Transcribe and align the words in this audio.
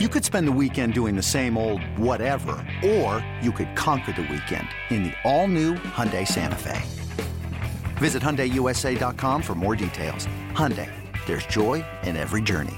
You 0.00 0.08
could 0.08 0.24
spend 0.24 0.48
the 0.48 0.52
weekend 0.60 0.92
doing 0.92 1.14
the 1.14 1.22
same 1.22 1.56
old 1.56 1.80
whatever, 1.96 2.56
or 2.84 3.24
you 3.40 3.52
could 3.52 3.76
conquer 3.76 4.10
the 4.10 4.22
weekend 4.22 4.66
in 4.90 5.04
the 5.04 5.12
all-new 5.22 5.74
Hyundai 5.74 6.26
Santa 6.26 6.56
Fe. 6.56 6.82
Visit 7.98 8.20
HyundaiUSA.com 8.20 9.40
for 9.40 9.54
more 9.54 9.76
details. 9.76 10.26
Hyundai, 10.50 10.90
there's 11.26 11.46
joy 11.46 11.84
in 12.02 12.16
every 12.16 12.42
journey. 12.42 12.74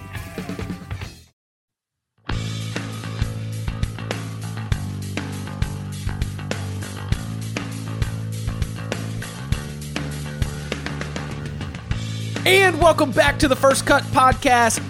And 12.44 12.78
welcome 12.78 13.10
back 13.10 13.38
to 13.38 13.48
the 13.48 13.56
First 13.56 13.86
Cut 13.86 14.02
Podcast. 14.02 14.82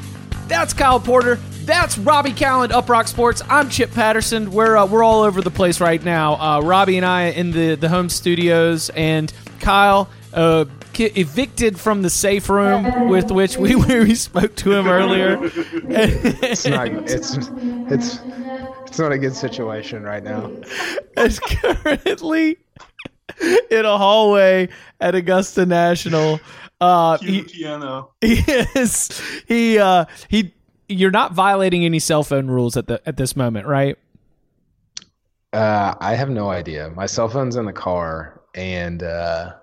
That's 0.48 0.72
Kyle 0.72 0.98
Porter. 0.98 1.38
That's 1.67 1.98
Robby 1.98 2.30
Kalland, 2.30 2.69
Uproxx 2.69 3.09
Sports. 3.09 3.43
I'm 3.49 3.68
Chip 3.68 3.90
Patterson. 3.90 4.53
We're 4.53 4.77
uh, 4.77 4.86
we're 4.86 5.03
all 5.03 5.22
over 5.22 5.43
the 5.43 5.50
place 5.50 5.81
right 5.81 6.03
now. 6.03 6.35
Uh, 6.35 6.61
Robby 6.61 6.96
and 6.96 7.04
I 7.04 7.25
in 7.25 7.50
the 7.50 7.75
the 7.75 7.89
home 7.89 8.09
studios, 8.09 8.89
and 8.90 9.32
Kyle 9.59 10.09
uh, 10.32 10.67
evicted 10.96 11.76
from 11.76 12.03
the 12.03 12.09
safe 12.09 12.49
room 12.49 13.09
with 13.09 13.32
which 13.32 13.57
we 13.57 13.75
we 13.89 14.14
spoke 14.14 14.54
to 14.57 14.75
him 14.75 14.87
earlier. 14.87 15.39
It's 15.43 16.68
not. 16.68 16.87
It's 16.87 17.37
it's 17.37 18.21
it's 18.87 18.98
not 19.01 19.11
a 19.11 19.18
good 19.18 19.35
situation 19.35 20.04
right 20.04 20.23
now. 20.23 20.53
It's 21.18 21.40
currently 21.40 22.59
in 23.71 23.85
a 23.87 23.98
hallway 23.98 24.68
at 25.01 25.14
Augusta 25.17 25.67
National. 25.67 26.39
Uh, 26.79 27.17
he, 27.18 27.43
piano. 27.43 28.11
he 28.21 28.35
is 28.76 29.21
he 29.48 29.79
uh 29.79 30.04
he 30.29 30.53
you're 30.89 31.11
not 31.11 31.32
violating 31.32 31.85
any 31.85 31.99
cell 31.99 32.22
phone 32.22 32.48
rules 32.48 32.77
at 32.77 32.86
the 32.86 33.00
at 33.06 33.17
this 33.17 33.36
moment, 33.36 33.67
right? 33.67 33.97
Uh, 35.53 35.95
I 36.01 36.15
have 36.15 36.29
no 36.29 36.51
idea. 36.51 36.91
My 36.91 37.06
cell 37.06 37.29
phone's 37.29 37.56
in 37.56 37.65
the 37.65 37.73
car, 37.73 38.42
and 38.55 39.03
uh, 39.03 39.55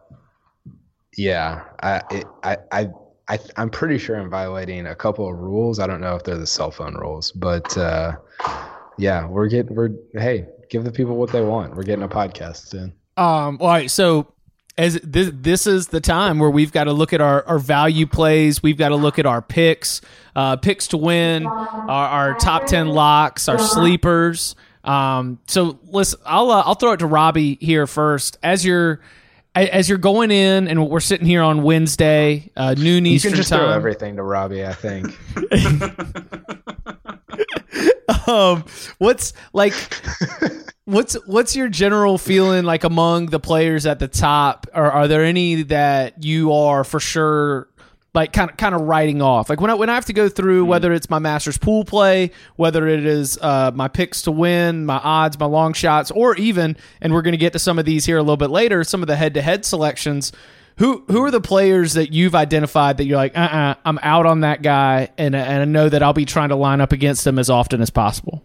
yeah, 1.18 1.64
I, 1.82 2.02
it, 2.12 2.26
I 2.44 2.58
I 2.72 2.90
I 3.28 3.40
I'm 3.58 3.70
pretty 3.70 3.98
sure 3.98 4.20
I'm 4.20 4.30
violating 4.30 4.88
a 4.88 4.96
couple 4.96 5.30
of 5.30 5.38
rules. 5.38 5.80
I 5.80 5.88
don't 5.88 6.02
know 6.02 6.16
if 6.16 6.24
they're 6.24 6.38
the 6.38 6.48
cell 6.48 6.72
phone 6.72 6.96
rules, 6.96 7.32
but 7.32 7.78
uh, 7.78 8.14
yeah, 8.98 9.28
we're 9.28 9.48
getting 9.48 9.76
we're 9.76 9.92
hey, 10.14 10.48
give 10.70 10.84
the 10.84 10.92
people 10.92 11.16
what 11.16 11.32
they 11.32 11.42
want. 11.42 11.76
We're 11.76 11.84
getting 11.84 12.04
a 12.04 12.10
podcast 12.10 12.68
soon. 12.68 12.94
Um 13.18 13.58
all 13.62 13.68
right, 13.68 13.92
so 13.92 14.34
as 14.78 14.96
this 15.04 15.30
this 15.34 15.68
is 15.68 15.88
the 15.88 16.02
time 16.02 16.40
where 16.40 16.50
we've 16.50 16.72
got 16.72 16.86
to 16.86 16.94
look 16.94 17.14
at 17.14 17.22
our, 17.22 17.44
our 17.46 17.60
value 17.60 18.08
plays, 18.08 18.64
we've 18.64 18.78
got 18.78 18.90
to 18.90 18.96
look 18.96 19.20
at 19.20 19.26
our 19.26 19.42
picks, 19.42 20.02
uh 20.36 20.56
picks 20.58 20.88
to 20.88 20.98
win, 20.98 21.46
our, 21.46 21.90
our 21.90 22.34
top 22.40 22.66
10 22.66 22.88
locks, 22.90 23.48
our 23.48 23.60
sleepers. 23.60 24.56
Um 24.84 25.40
so 25.48 25.80
listen, 25.86 26.20
I'll 26.26 26.50
uh, 26.52 26.64
I'll 26.66 26.76
throw 26.76 26.94
it 26.94 26.98
to 26.98 27.08
Robby 27.08 27.58
here 27.62 27.86
first. 27.88 28.38
As 28.42 28.66
you're 28.66 29.00
as 29.56 29.88
you're 29.88 30.00
going 30.00 30.32
in 30.32 30.68
and 30.68 30.90
we're 30.90 31.00
sitting 31.00 31.28
here 31.28 31.44
on 31.44 31.62
Wednesday, 31.64 32.50
uh 32.58 32.74
noon 32.74 33.06
You 33.06 33.20
can 33.20 33.34
just 33.36 33.50
time. 33.50 33.60
throw 33.60 33.70
everything 33.70 34.16
to 34.16 34.24
Robby. 34.24 34.66
I 34.66 34.74
think. 34.74 35.06
um 38.28 38.64
what's 38.98 39.34
like 39.54 39.74
what's 40.86 41.14
what's 41.26 41.56
your 41.56 41.70
general 41.70 42.18
feeling 42.18 42.64
like 42.64 42.84
among 42.84 43.28
the 43.28 43.40
players 43.40 43.86
at 43.86 44.00
the 44.00 44.08
top? 44.08 44.68
Or 44.74 44.92
are 44.92 45.08
there 45.08 45.24
any 45.24 45.64
that 45.64 46.24
you 46.24 46.54
are 46.54 46.84
for 46.84 47.00
sure 47.00 47.70
like 48.14 48.32
kind 48.32 48.52
of 48.52 48.58
kind 48.58 48.76
of 48.76 48.82
writing 48.82 49.22
off? 49.22 49.50
Like 49.50 49.62
when 49.62 49.70
I 49.70 49.76
when 49.76 49.90
I 49.90 49.96
have 49.96 50.06
to 50.06 50.14
go 50.14 50.30
through 50.30 50.66
whether 50.66 50.92
it's 50.92 51.10
my 51.10 51.20
masters 51.20 51.58
pool 51.58 51.86
play 51.86 52.32
whether 52.56 52.88
it 52.88 53.06
is 53.06 53.38
uh 53.42 53.72
my 53.74 53.88
picks 53.88 54.24
to 54.24 54.32
win 54.32 54.86
my 54.86 54.98
odds 54.98 55.40
my 55.40 55.46
long 55.46 55.74
shots 55.74 56.12
or 56.12 56.36
even 56.36 56.78
and 57.02 57.14
we're 57.14 57.22
going 57.22 57.34
to 57.34 57.38
get 57.38 57.54
to 57.54 57.60
some 57.60 57.80
of 57.80 57.86
these 57.86 58.06
here 58.06 58.18
a 58.18 58.22
little 58.22 58.38
bit 58.38 58.50
later 58.50 58.84
some 58.84 59.02
of 59.02 59.08
the 59.08 59.16
head 59.16 59.34
to 59.34 59.42
head 59.42 59.66
selections 59.66 60.32
who 60.78 61.04
who 61.08 61.24
are 61.24 61.32
the 61.32 61.42
players 61.42 61.94
that 61.94 62.12
you've 62.14 62.36
identified 62.36 62.98
that 62.98 63.06
you're 63.06 63.18
like, 63.18 63.38
uh, 63.38 63.42
uh 63.42 63.76
I'm 63.86 64.00
out 64.02 64.26
on 64.26 64.42
that 64.42 64.62
guy, 64.62 65.10
and 65.20 65.36
and 65.36 65.62
I 65.62 65.66
know 65.66 65.88
that 65.88 66.02
I'll 66.02 66.14
be 66.14 66.26
trying 66.26 66.50
to 66.50 66.56
line 66.56 66.82
up 66.82 66.92
against 66.92 67.24
them 67.24 67.38
as 67.38 67.50
often 67.50 67.80
as 67.80 67.92
possible. 67.92 68.44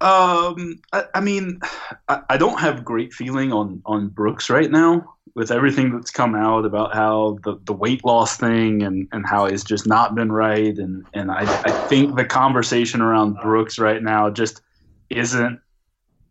Um, 0.00 0.80
I, 0.92 1.04
I 1.14 1.20
mean, 1.20 1.60
I, 2.08 2.22
I 2.30 2.36
don't 2.36 2.60
have 2.60 2.84
great 2.84 3.12
feeling 3.14 3.52
on 3.52 3.82
on 3.86 4.08
Brooks 4.08 4.50
right 4.50 4.70
now 4.70 5.16
with 5.34 5.50
everything 5.50 5.92
that's 5.92 6.10
come 6.10 6.34
out 6.34 6.64
about 6.64 6.94
how 6.94 7.38
the, 7.44 7.60
the 7.64 7.72
weight 7.72 8.02
loss 8.06 8.38
thing 8.38 8.82
and, 8.82 9.06
and 9.12 9.26
how 9.26 9.44
it's 9.44 9.62
just 9.62 9.86
not 9.86 10.14
been 10.14 10.32
right 10.32 10.76
and 10.78 11.04
and 11.12 11.30
I, 11.30 11.42
I 11.42 11.70
think 11.88 12.16
the 12.16 12.24
conversation 12.24 13.02
around 13.02 13.36
Brooks 13.42 13.78
right 13.78 14.02
now 14.02 14.30
just 14.30 14.62
isn't 15.10 15.60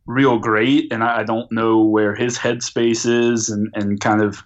real 0.07 0.39
great 0.39 0.91
and 0.91 1.03
I, 1.03 1.19
I 1.19 1.23
don't 1.23 1.51
know 1.51 1.81
where 1.81 2.15
his 2.15 2.37
headspace 2.37 3.07
is 3.07 3.49
and, 3.49 3.69
and 3.75 3.99
kind 3.99 4.21
of 4.21 4.43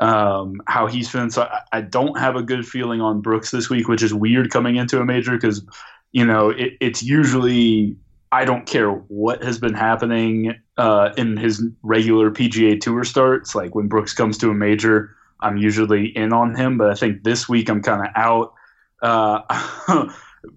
um, 0.00 0.60
how 0.66 0.86
he's 0.86 1.08
feeling. 1.08 1.30
So 1.30 1.42
I, 1.42 1.60
I 1.72 1.80
don't 1.80 2.18
have 2.18 2.34
a 2.34 2.42
good 2.42 2.66
feeling 2.66 3.00
on 3.00 3.20
Brooks 3.20 3.50
this 3.50 3.70
week, 3.70 3.88
which 3.88 4.02
is 4.02 4.12
weird 4.12 4.50
coming 4.50 4.76
into 4.76 5.00
a 5.00 5.04
major 5.04 5.32
because 5.32 5.64
you 6.12 6.24
know 6.24 6.50
it, 6.50 6.72
it's 6.80 7.02
usually 7.02 7.96
I 8.32 8.46
don't 8.46 8.64
care 8.66 8.90
what 8.90 9.44
has 9.44 9.58
been 9.58 9.74
happening 9.74 10.58
uh, 10.78 11.10
in 11.18 11.36
his 11.36 11.62
regular 11.82 12.30
PGA 12.30 12.80
Tour 12.80 13.04
starts. 13.04 13.54
Like 13.54 13.74
when 13.74 13.88
Brooks 13.88 14.14
comes 14.14 14.38
to 14.38 14.50
a 14.50 14.54
major, 14.54 15.14
I'm 15.40 15.58
usually 15.58 16.06
in 16.16 16.32
on 16.32 16.54
him. 16.54 16.78
But 16.78 16.90
I 16.90 16.94
think 16.94 17.24
this 17.24 17.46
week 17.46 17.68
I'm 17.68 17.82
kind 17.82 18.00
of 18.00 18.08
out. 18.16 18.54
Uh, 19.02 20.08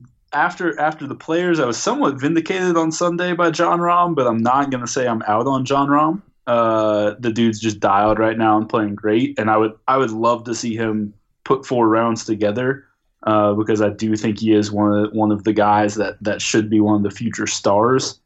after 0.33 0.79
after 0.79 1.05
the 1.05 1.15
players, 1.15 1.59
I 1.59 1.65
was 1.65 1.77
somewhat 1.77 2.19
vindicated 2.19 2.77
on 2.77 2.93
Sunday 2.93 3.33
by 3.33 3.51
Jon 3.51 3.79
Rahm, 3.79 4.15
but 4.15 4.25
I'm 4.25 4.41
not 4.41 4.71
going 4.71 4.81
to 4.81 4.91
say 4.91 5.05
I'm 5.05 5.21
out 5.23 5.45
on 5.45 5.65
Jon 5.65 5.89
Rahm. 5.89 6.21
Uh, 6.47 7.15
the 7.19 7.31
dude's 7.31 7.59
just 7.59 7.81
dialed 7.81 8.19
right 8.19 8.37
now 8.37 8.57
and 8.57 8.69
playing 8.69 8.95
great, 8.95 9.37
and 9.37 9.49
I 9.49 9.57
would 9.57 9.73
I 9.87 9.97
would 9.97 10.11
love 10.11 10.45
to 10.45 10.55
see 10.55 10.75
him 10.77 11.13
put 11.43 11.65
four 11.65 11.89
rounds 11.89 12.23
together 12.23 12.84
uh, 13.25 13.53
because 13.53 13.81
I 13.81 13.89
do 13.89 14.15
think 14.15 14.39
he 14.39 14.53
is 14.53 14.71
one 14.71 14.93
of 14.93 15.11
one 15.11 15.31
of 15.31 15.43
the 15.43 15.53
guys 15.53 15.95
that 15.95 16.17
that 16.21 16.41
should 16.41 16.69
be 16.69 16.79
one 16.79 16.95
of 16.95 17.03
the 17.03 17.15
future 17.15 17.47
stars. 17.47 18.19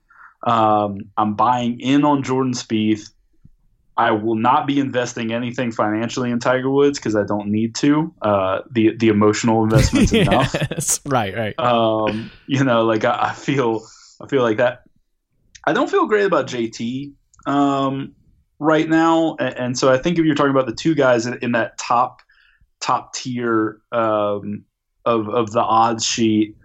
Um, 0.43 1.09
I'm 1.17 1.35
buying 1.35 1.79
in 1.79 2.03
on 2.03 2.23
Jordan 2.23 2.53
Spieth. 2.53 3.11
I 3.97 4.11
will 4.11 4.35
not 4.35 4.65
be 4.65 4.79
investing 4.79 5.33
anything 5.33 5.73
financially 5.73 6.31
in 6.31 6.39
Tiger 6.39 6.69
Woods 6.69 6.97
because 6.97 7.17
I 7.17 7.23
don't 7.23 7.47
need 7.47 7.75
to. 7.75 8.13
Uh, 8.21 8.61
the 8.71 8.95
the 8.95 9.09
emotional 9.09 9.63
investment's 9.63 10.11
enough. 10.13 10.53
yes, 10.53 11.01
right, 11.05 11.35
right. 11.35 11.59
Um, 11.59 12.31
you 12.47 12.63
know, 12.63 12.83
like 12.83 13.05
I, 13.05 13.29
I 13.29 13.33
feel 13.33 13.85
I 14.21 14.27
feel 14.27 14.41
like 14.41 14.57
that. 14.57 14.83
I 15.65 15.73
don't 15.73 15.89
feel 15.89 16.07
great 16.07 16.25
about 16.25 16.47
JT 16.47 17.13
um, 17.45 18.15
right 18.59 18.87
now, 18.87 19.35
and, 19.39 19.57
and 19.57 19.79
so 19.79 19.91
I 19.91 19.97
think 19.97 20.17
if 20.17 20.25
you're 20.25 20.35
talking 20.35 20.51
about 20.51 20.65
the 20.65 20.75
two 20.75 20.95
guys 20.95 21.25
in, 21.25 21.37
in 21.41 21.51
that 21.53 21.77
top 21.77 22.21
top 22.79 23.13
tier 23.13 23.81
um, 23.91 24.63
of 25.09 25.29
of 25.29 25.51
the 25.51 25.61
odds 25.61 26.05
sheet, 26.05 26.55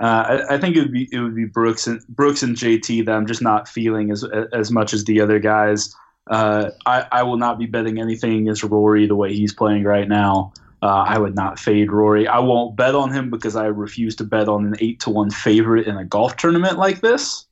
uh, 0.00 0.42
I, 0.48 0.54
I 0.54 0.58
think 0.58 0.76
it 0.76 0.80
would 0.80 0.92
be 0.92 1.08
it 1.12 1.20
would 1.20 1.34
be 1.34 1.44
Brooks 1.44 1.86
and 1.86 2.06
Brooks 2.08 2.42
and 2.42 2.56
JT 2.56 3.06
that 3.06 3.14
I'm 3.14 3.26
just 3.26 3.42
not 3.42 3.68
feeling 3.68 4.10
as 4.10 4.24
as 4.52 4.70
much 4.70 4.92
as 4.92 5.04
the 5.04 5.20
other 5.20 5.38
guys. 5.38 5.94
Uh, 6.26 6.70
I, 6.86 7.06
I 7.12 7.22
will 7.22 7.36
not 7.36 7.58
be 7.58 7.66
betting 7.66 8.00
anything 8.00 8.42
against 8.42 8.62
Rory 8.62 9.06
the 9.06 9.14
way 9.14 9.34
he's 9.34 9.52
playing 9.52 9.84
right 9.84 10.08
now. 10.08 10.52
Uh, 10.82 11.04
I 11.06 11.18
would 11.18 11.34
not 11.34 11.58
fade 11.58 11.90
Rory. 11.90 12.26
I 12.28 12.38
won't 12.38 12.76
bet 12.76 12.94
on 12.94 13.10
him 13.10 13.30
because 13.30 13.56
I 13.56 13.66
refuse 13.66 14.16
to 14.16 14.24
bet 14.24 14.48
on 14.48 14.66
an 14.66 14.74
eight 14.80 15.00
to 15.00 15.10
one 15.10 15.30
favorite 15.30 15.86
in 15.86 15.96
a 15.96 16.04
golf 16.04 16.36
tournament 16.36 16.78
like 16.78 17.00
this 17.00 17.46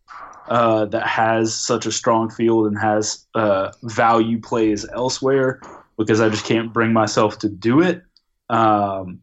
uh, 0.48 0.84
that 0.86 1.06
has 1.06 1.54
such 1.54 1.86
a 1.86 1.92
strong 1.92 2.28
field 2.28 2.66
and 2.66 2.78
has 2.78 3.26
uh, 3.34 3.72
value 3.84 4.38
plays 4.38 4.86
elsewhere 4.92 5.60
because 5.96 6.20
I 6.20 6.28
just 6.28 6.44
can't 6.44 6.72
bring 6.72 6.92
myself 6.92 7.38
to 7.38 7.48
do 7.48 7.80
it. 7.80 8.02
Um, 8.50 9.21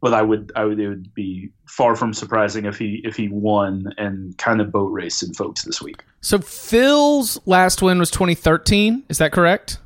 but 0.00 0.14
I 0.14 0.22
would, 0.22 0.52
I 0.54 0.64
would, 0.64 0.78
it 0.78 0.88
would 0.88 1.12
be 1.14 1.50
far 1.66 1.96
from 1.96 2.12
surprising 2.12 2.64
if 2.64 2.78
he 2.78 3.00
if 3.04 3.16
he 3.16 3.28
won 3.28 3.92
and 3.98 4.36
kind 4.38 4.60
of 4.60 4.70
boat 4.70 4.92
raced 4.92 5.22
in 5.22 5.34
folks 5.34 5.62
this 5.62 5.82
week. 5.82 6.02
So 6.20 6.38
Phil's 6.38 7.38
last 7.46 7.82
win 7.82 7.98
was 7.98 8.10
2013. 8.10 9.04
Is 9.08 9.18
that 9.18 9.32
correct? 9.32 9.78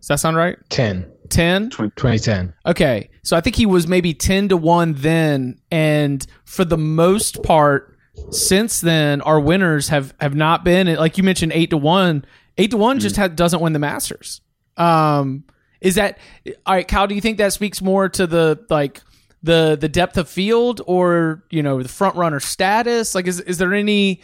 Does 0.00 0.08
that 0.08 0.20
sound 0.20 0.36
right? 0.36 0.56
10, 0.68 1.10
10? 1.30 1.70
2010. 1.70 2.54
Okay. 2.64 3.10
So 3.22 3.36
I 3.36 3.40
think 3.40 3.56
he 3.56 3.66
was 3.66 3.88
maybe 3.88 4.14
10 4.14 4.50
to 4.50 4.56
1 4.56 4.94
then. 4.98 5.60
And 5.70 6.24
for 6.44 6.64
the 6.64 6.78
most 6.78 7.42
part, 7.42 7.98
since 8.30 8.80
then, 8.80 9.20
our 9.22 9.40
winners 9.40 9.88
have, 9.88 10.14
have 10.20 10.34
not 10.34 10.64
been, 10.64 10.94
like 10.94 11.18
you 11.18 11.24
mentioned, 11.24 11.52
8 11.52 11.70
to 11.70 11.76
1. 11.76 12.24
8 12.58 12.70
to 12.70 12.76
one 12.76 13.00
just 13.00 13.16
ha- 13.16 13.28
doesn't 13.28 13.60
win 13.60 13.72
the 13.72 13.78
Masters. 13.78 14.40
Um, 14.76 15.44
is 15.80 15.96
that 15.96 16.18
all 16.64 16.74
right, 16.74 16.88
Kyle? 16.88 17.06
Do 17.06 17.14
you 17.14 17.20
think 17.20 17.38
that 17.38 17.52
speaks 17.52 17.82
more 17.82 18.08
to 18.10 18.26
the 18.26 18.64
like 18.70 19.00
the 19.46 19.78
the 19.80 19.88
depth 19.88 20.18
of 20.18 20.28
field 20.28 20.82
or 20.86 21.42
you 21.50 21.62
know 21.62 21.82
the 21.82 21.88
front 21.88 22.16
runner 22.16 22.40
status? 22.40 23.14
Like, 23.14 23.26
is 23.26 23.40
is 23.40 23.58
there 23.58 23.72
any 23.72 24.20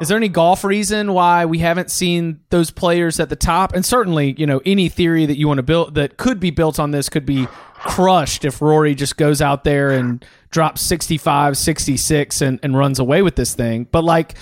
is 0.00 0.08
there 0.08 0.16
any 0.16 0.28
golf 0.28 0.62
reason 0.62 1.14
why 1.14 1.46
we 1.46 1.58
haven't 1.58 1.90
seen 1.90 2.40
those 2.50 2.70
players 2.70 3.18
at 3.18 3.30
the 3.30 3.36
top? 3.36 3.72
And 3.72 3.84
certainly, 3.84 4.34
you 4.36 4.46
know, 4.46 4.60
any 4.66 4.90
theory 4.90 5.24
that 5.24 5.38
you 5.38 5.48
want 5.48 5.58
to 5.58 5.62
build 5.62 5.94
that 5.94 6.18
could 6.18 6.38
be 6.38 6.50
built 6.50 6.78
on 6.78 6.90
this 6.90 7.08
could 7.08 7.24
be 7.24 7.46
crushed 7.74 8.44
if 8.44 8.60
Rory 8.60 8.94
just 8.94 9.16
goes 9.16 9.40
out 9.40 9.64
there 9.64 9.90
and 9.90 10.24
drops 10.50 10.82
65, 10.82 11.56
66 11.56 12.40
and, 12.42 12.60
and 12.62 12.76
runs 12.76 12.98
away 12.98 13.22
with 13.22 13.36
this 13.36 13.54
thing. 13.54 13.84
But 13.90 14.04
like, 14.04 14.34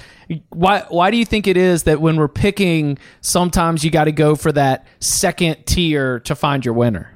why 0.48 0.84
why 0.88 1.10
do 1.10 1.16
you 1.16 1.24
think 1.24 1.46
it 1.46 1.56
is 1.56 1.84
that 1.84 2.00
when 2.00 2.16
we're 2.16 2.28
picking, 2.28 2.98
sometimes 3.20 3.84
you 3.84 3.90
got 3.90 4.04
to 4.04 4.12
go 4.12 4.34
for 4.34 4.50
that 4.52 4.86
second 4.98 5.66
tier 5.66 6.18
to 6.20 6.34
find 6.34 6.64
your 6.64 6.74
winner? 6.74 7.13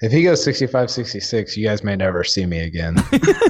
If 0.00 0.12
he 0.12 0.22
goes 0.22 0.42
65 0.42 0.90
66, 0.90 1.56
you 1.56 1.66
guys 1.66 1.82
may 1.82 1.96
never 1.96 2.24
see 2.24 2.46
me 2.46 2.60
again. 2.60 2.96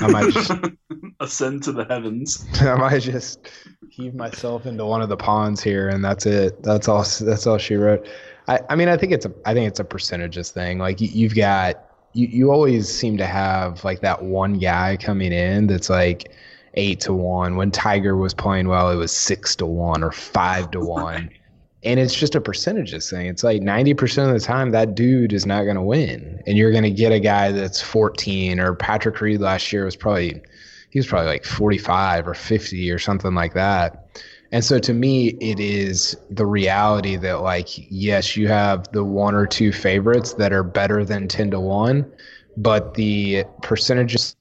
I 0.00 0.08
might 0.08 0.32
just 0.32 0.52
ascend 1.20 1.62
to 1.64 1.72
the 1.72 1.84
heavens. 1.84 2.46
I 2.60 2.74
might 2.74 3.00
just 3.00 3.50
heave 3.90 4.14
myself 4.14 4.66
into 4.66 4.84
one 4.84 5.02
of 5.02 5.08
the 5.08 5.16
ponds 5.16 5.62
here 5.62 5.88
and 5.88 6.04
that's 6.04 6.26
it. 6.26 6.62
That's 6.62 6.88
all 6.88 7.04
that's 7.20 7.46
all 7.46 7.58
she 7.58 7.74
wrote. 7.74 8.06
I, 8.48 8.60
I 8.68 8.76
mean 8.76 8.88
I 8.88 8.96
think 8.96 9.12
it's 9.12 9.26
a 9.26 9.32
I 9.44 9.54
think 9.54 9.68
it's 9.68 9.80
a 9.80 9.84
percentages 9.84 10.50
thing. 10.50 10.78
Like 10.78 11.00
you, 11.00 11.08
you've 11.12 11.34
got 11.34 11.82
you, 12.12 12.26
you 12.28 12.50
always 12.50 12.88
seem 12.88 13.16
to 13.18 13.26
have 13.26 13.84
like 13.84 14.00
that 14.00 14.22
one 14.22 14.58
guy 14.58 14.96
coming 14.96 15.32
in 15.32 15.66
that's 15.66 15.90
like 15.90 16.32
eight 16.74 17.00
to 17.00 17.12
one. 17.12 17.56
When 17.56 17.70
Tiger 17.70 18.16
was 18.16 18.34
playing 18.34 18.68
well, 18.68 18.90
it 18.90 18.96
was 18.96 19.12
six 19.12 19.56
to 19.56 19.66
one 19.66 20.02
or 20.02 20.12
five 20.12 20.70
to 20.72 20.80
one 20.80 21.30
and 21.82 22.00
it's 22.00 22.14
just 22.14 22.34
a 22.34 22.40
percentages 22.40 23.10
thing. 23.10 23.26
It's 23.26 23.44
like 23.44 23.62
90% 23.62 24.28
of 24.28 24.32
the 24.32 24.40
time 24.40 24.70
that 24.70 24.94
dude 24.94 25.32
is 25.32 25.46
not 25.46 25.64
going 25.64 25.76
to 25.76 25.82
win. 25.82 26.42
And 26.46 26.56
you're 26.56 26.72
going 26.72 26.84
to 26.84 26.90
get 26.90 27.12
a 27.12 27.20
guy 27.20 27.52
that's 27.52 27.80
14 27.80 28.58
or 28.58 28.74
Patrick 28.74 29.20
Reed 29.20 29.40
last 29.40 29.72
year 29.72 29.84
was 29.84 29.96
probably 29.96 30.42
he 30.90 30.98
was 30.98 31.06
probably 31.06 31.28
like 31.28 31.44
45 31.44 32.28
or 32.28 32.34
50 32.34 32.90
or 32.90 32.98
something 32.98 33.34
like 33.34 33.54
that. 33.54 34.20
And 34.52 34.64
so 34.64 34.78
to 34.78 34.94
me 34.94 35.28
it 35.40 35.60
is 35.60 36.16
the 36.30 36.46
reality 36.46 37.16
that 37.16 37.42
like 37.42 37.68
yes, 37.74 38.36
you 38.36 38.48
have 38.48 38.90
the 38.92 39.04
one 39.04 39.34
or 39.34 39.46
two 39.46 39.72
favorites 39.72 40.34
that 40.34 40.52
are 40.52 40.62
better 40.62 41.04
than 41.04 41.28
10 41.28 41.50
to 41.50 41.60
1, 41.60 42.10
but 42.56 42.94
the 42.94 43.44
percentages 43.62 44.36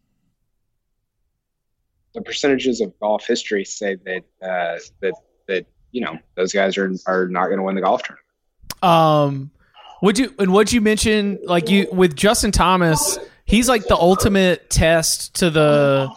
the 2.14 2.22
percentages 2.22 2.80
of 2.80 2.98
golf 3.00 3.28
history 3.28 3.66
say 3.66 3.96
that 4.06 4.24
uh, 4.42 4.80
that 5.02 5.14
that 5.48 5.66
you 5.96 6.02
know 6.02 6.20
those 6.36 6.52
guys 6.52 6.78
are 6.78 6.92
are 7.08 7.28
not 7.30 7.46
going 7.46 7.58
to 7.58 7.64
win 7.64 7.76
the 7.76 7.82
golf 7.82 8.04
tournament. 8.04 8.84
Um, 8.84 9.52
would 10.02 10.20
you 10.20 10.34
and 10.38 10.52
what 10.52 10.74
you 10.74 10.82
mention 10.82 11.40
like 11.46 11.70
you 11.70 11.88
with 11.92 12.18
Justin 12.18 12.52
Thomas? 12.52 13.18
He's 13.46 13.70
like 13.70 13.88
the 13.88 13.96
ultimate 13.96 14.70
test 14.70 15.36
to 15.36 15.50
the 15.50 16.10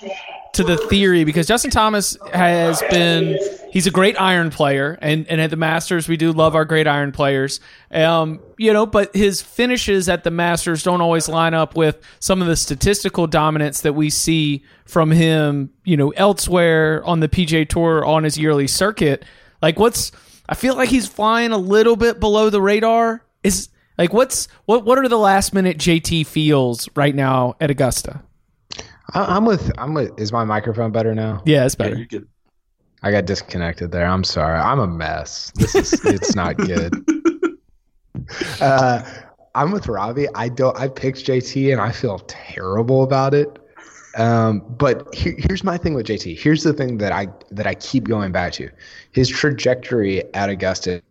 to 0.54 0.64
the 0.64 0.76
theory 0.76 1.22
because 1.22 1.46
Justin 1.46 1.70
Thomas 1.70 2.16
has 2.32 2.82
been 2.90 3.38
he's 3.70 3.86
a 3.86 3.92
great 3.92 4.20
iron 4.20 4.50
player 4.50 4.98
and, 5.00 5.24
and 5.28 5.40
at 5.40 5.50
the 5.50 5.56
Masters 5.56 6.08
we 6.08 6.16
do 6.16 6.32
love 6.32 6.56
our 6.56 6.64
great 6.64 6.88
iron 6.88 7.12
players. 7.12 7.60
Um, 7.92 8.40
you 8.56 8.72
know, 8.72 8.84
but 8.84 9.14
his 9.14 9.40
finishes 9.40 10.08
at 10.08 10.24
the 10.24 10.32
Masters 10.32 10.82
don't 10.82 11.00
always 11.00 11.28
line 11.28 11.54
up 11.54 11.76
with 11.76 12.02
some 12.18 12.42
of 12.42 12.48
the 12.48 12.56
statistical 12.56 13.28
dominance 13.28 13.82
that 13.82 13.92
we 13.92 14.10
see 14.10 14.64
from 14.86 15.12
him, 15.12 15.70
you 15.84 15.96
know, 15.96 16.10
elsewhere 16.10 17.04
on 17.04 17.20
the 17.20 17.28
PGA 17.28 17.68
Tour 17.68 18.04
on 18.04 18.24
his 18.24 18.36
yearly 18.36 18.66
circuit. 18.66 19.24
Like 19.62 19.78
what's 19.78 20.12
I 20.48 20.54
feel 20.54 20.76
like 20.76 20.88
he's 20.88 21.06
flying 21.06 21.52
a 21.52 21.58
little 21.58 21.96
bit 21.96 22.20
below 22.20 22.50
the 22.50 22.60
radar. 22.60 23.24
Is 23.42 23.68
like 23.96 24.12
what's 24.12 24.48
what 24.64 24.84
what 24.84 24.98
are 24.98 25.08
the 25.08 25.18
last 25.18 25.52
minute 25.52 25.78
JT 25.78 26.26
feels 26.26 26.88
right 26.94 27.14
now 27.14 27.56
at 27.60 27.70
Augusta? 27.70 28.22
I, 29.14 29.36
am 29.36 29.44
with 29.44 29.70
I'm 29.78 29.94
with 29.94 30.18
is 30.18 30.32
my 30.32 30.44
microphone 30.44 30.92
better 30.92 31.14
now? 31.14 31.42
Yeah, 31.44 31.64
it's 31.64 31.74
better. 31.74 32.06
Yeah, 32.10 32.20
I 33.02 33.10
got 33.10 33.26
disconnected 33.26 33.92
there. 33.92 34.06
I'm 34.06 34.24
sorry. 34.24 34.58
I'm 34.58 34.80
a 34.80 34.86
mess. 34.86 35.52
This 35.54 35.74
is 35.74 36.04
it's 36.04 36.34
not 36.34 36.56
good. 36.56 36.94
Uh, 38.60 39.02
I'm 39.54 39.70
with 39.70 39.86
Robby. 39.88 40.26
I 40.34 40.48
don't 40.48 40.76
I 40.78 40.88
picked 40.88 41.24
JT 41.24 41.72
and 41.72 41.80
I 41.80 41.92
feel 41.92 42.18
terrible 42.26 43.02
about 43.02 43.32
it. 43.32 43.57
Um, 44.18 44.60
but 44.68 45.14
here, 45.14 45.34
here's 45.38 45.62
my 45.62 45.78
thing 45.78 45.94
with 45.94 46.06
JT. 46.06 46.38
Here's 46.38 46.64
the 46.64 46.72
thing 46.72 46.98
that 46.98 47.12
I 47.12 47.28
that 47.52 47.66
I 47.66 47.74
keep 47.74 48.04
going 48.04 48.32
back 48.32 48.52
to. 48.54 48.68
His 49.12 49.28
trajectory 49.28 50.22
at 50.34 50.50
Augusta 50.50 51.02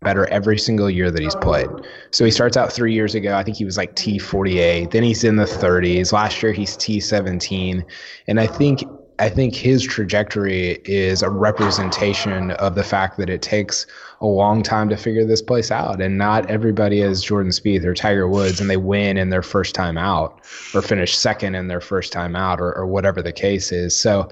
better 0.00 0.26
every 0.26 0.58
single 0.58 0.88
year 0.88 1.10
that 1.10 1.22
he's 1.22 1.34
played. 1.36 1.68
So 2.12 2.24
he 2.24 2.30
starts 2.30 2.56
out 2.56 2.72
three 2.72 2.92
years 2.92 3.14
ago. 3.14 3.34
I 3.34 3.42
think 3.42 3.56
he 3.56 3.64
was 3.64 3.76
like 3.76 3.96
T48. 3.96 4.92
Then 4.92 5.02
he's 5.02 5.24
in 5.24 5.36
the 5.36 5.44
30s. 5.44 6.12
Last 6.12 6.40
year 6.40 6.52
he's 6.52 6.76
T17, 6.76 7.84
and 8.28 8.38
I 8.38 8.46
think 8.46 8.84
I 9.18 9.28
think 9.28 9.54
his 9.54 9.82
trajectory 9.82 10.78
is 10.84 11.22
a 11.22 11.30
representation 11.30 12.52
of 12.52 12.76
the 12.76 12.84
fact 12.84 13.16
that 13.18 13.28
it 13.28 13.42
takes 13.42 13.86
a 14.20 14.26
long 14.26 14.62
time 14.62 14.88
to 14.88 14.96
figure 14.96 15.24
this 15.24 15.42
place 15.42 15.70
out. 15.70 16.00
And 16.00 16.18
not 16.18 16.50
everybody 16.50 17.00
is 17.00 17.22
Jordan 17.22 17.52
Spieth 17.52 17.84
or 17.84 17.94
Tiger 17.94 18.28
Woods 18.28 18.60
and 18.60 18.68
they 18.68 18.76
win 18.76 19.16
in 19.16 19.30
their 19.30 19.42
first 19.42 19.74
time 19.74 19.96
out 19.96 20.40
or 20.74 20.82
finish 20.82 21.16
second 21.16 21.54
in 21.54 21.68
their 21.68 21.80
first 21.80 22.12
time 22.12 22.34
out 22.34 22.60
or, 22.60 22.74
or 22.74 22.86
whatever 22.86 23.22
the 23.22 23.32
case 23.32 23.70
is. 23.70 23.98
So 23.98 24.28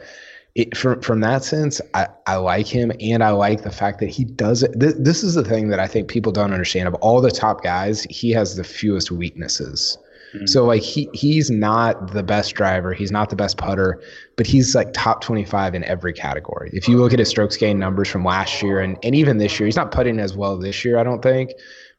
it, 0.57 0.77
from, 0.77 1.01
from 1.03 1.21
that 1.21 1.45
sense, 1.45 1.81
I, 1.95 2.09
I 2.27 2.37
like 2.37 2.67
him 2.67 2.91
and 3.01 3.23
I 3.23 3.31
like 3.31 3.63
the 3.63 3.71
fact 3.71 4.01
that 4.01 4.09
he 4.09 4.25
does 4.25 4.63
it. 4.63 4.79
This, 4.79 4.95
this 4.99 5.23
is 5.23 5.35
the 5.35 5.45
thing 5.45 5.69
that 5.69 5.79
I 5.79 5.87
think 5.87 6.09
people 6.09 6.33
don't 6.33 6.53
understand. 6.53 6.89
Of 6.89 6.95
all 6.95 7.21
the 7.21 7.31
top 7.31 7.63
guys, 7.63 8.05
he 8.11 8.31
has 8.33 8.57
the 8.57 8.65
fewest 8.65 9.11
weaknesses. 9.11 9.99
Mm-hmm. 10.37 10.47
So 10.47 10.65
like 10.65 10.83
he 10.83 11.09
he's 11.15 11.51
not 11.51 12.13
the 12.13 12.23
best 12.23 12.55
driver, 12.55 12.93
he's 12.93 13.11
not 13.11 13.31
the 13.31 13.37
best 13.37 13.57
putter, 13.57 14.01
but 14.37 14.47
he's 14.47 14.75
like 14.75 14.93
top 14.93 15.23
25 15.23 15.75
in 15.75 15.85
every 15.85 16.13
category. 16.13 16.71
If 16.73 16.89
you 16.89 16.99
look 16.99 17.13
at 17.13 17.19
his 17.19 17.29
strokes 17.29 17.57
gain 17.57 17.79
numbers 17.79 18.09
from 18.09 18.25
last 18.25 18.63
year 18.63 18.81
and, 18.81 18.99
and 19.03 19.15
even 19.15 19.39
this 19.39 19.59
year, 19.59 19.67
he's 19.67 19.77
not 19.77 19.93
putting 19.93 20.19
as 20.19 20.37
well 20.37 20.59
this 20.59 20.85
year, 20.85 20.99
I 20.99 21.05
don't 21.05 21.23
think, 21.23 21.53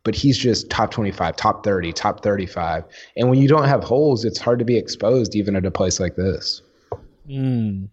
but 0.04 0.16
he's 0.16 0.38
just 0.38 0.70
top 0.70 0.92
25, 0.92 1.36
top 1.36 1.64
30, 1.64 1.92
top 1.94 2.22
35. 2.22 2.84
And 3.16 3.30
when 3.30 3.40
you 3.40 3.48
don't 3.48 3.68
have 3.68 3.84
holes, 3.84 4.24
it's 4.24 4.40
hard 4.40 4.60
to 4.60 4.66
be 4.66 4.78
exposed 4.78 5.36
even 5.36 5.56
at 5.56 5.66
a 5.66 5.72
place 5.72 6.00
like 6.00 6.16
this. 6.16 6.62
Mm. 7.28 7.90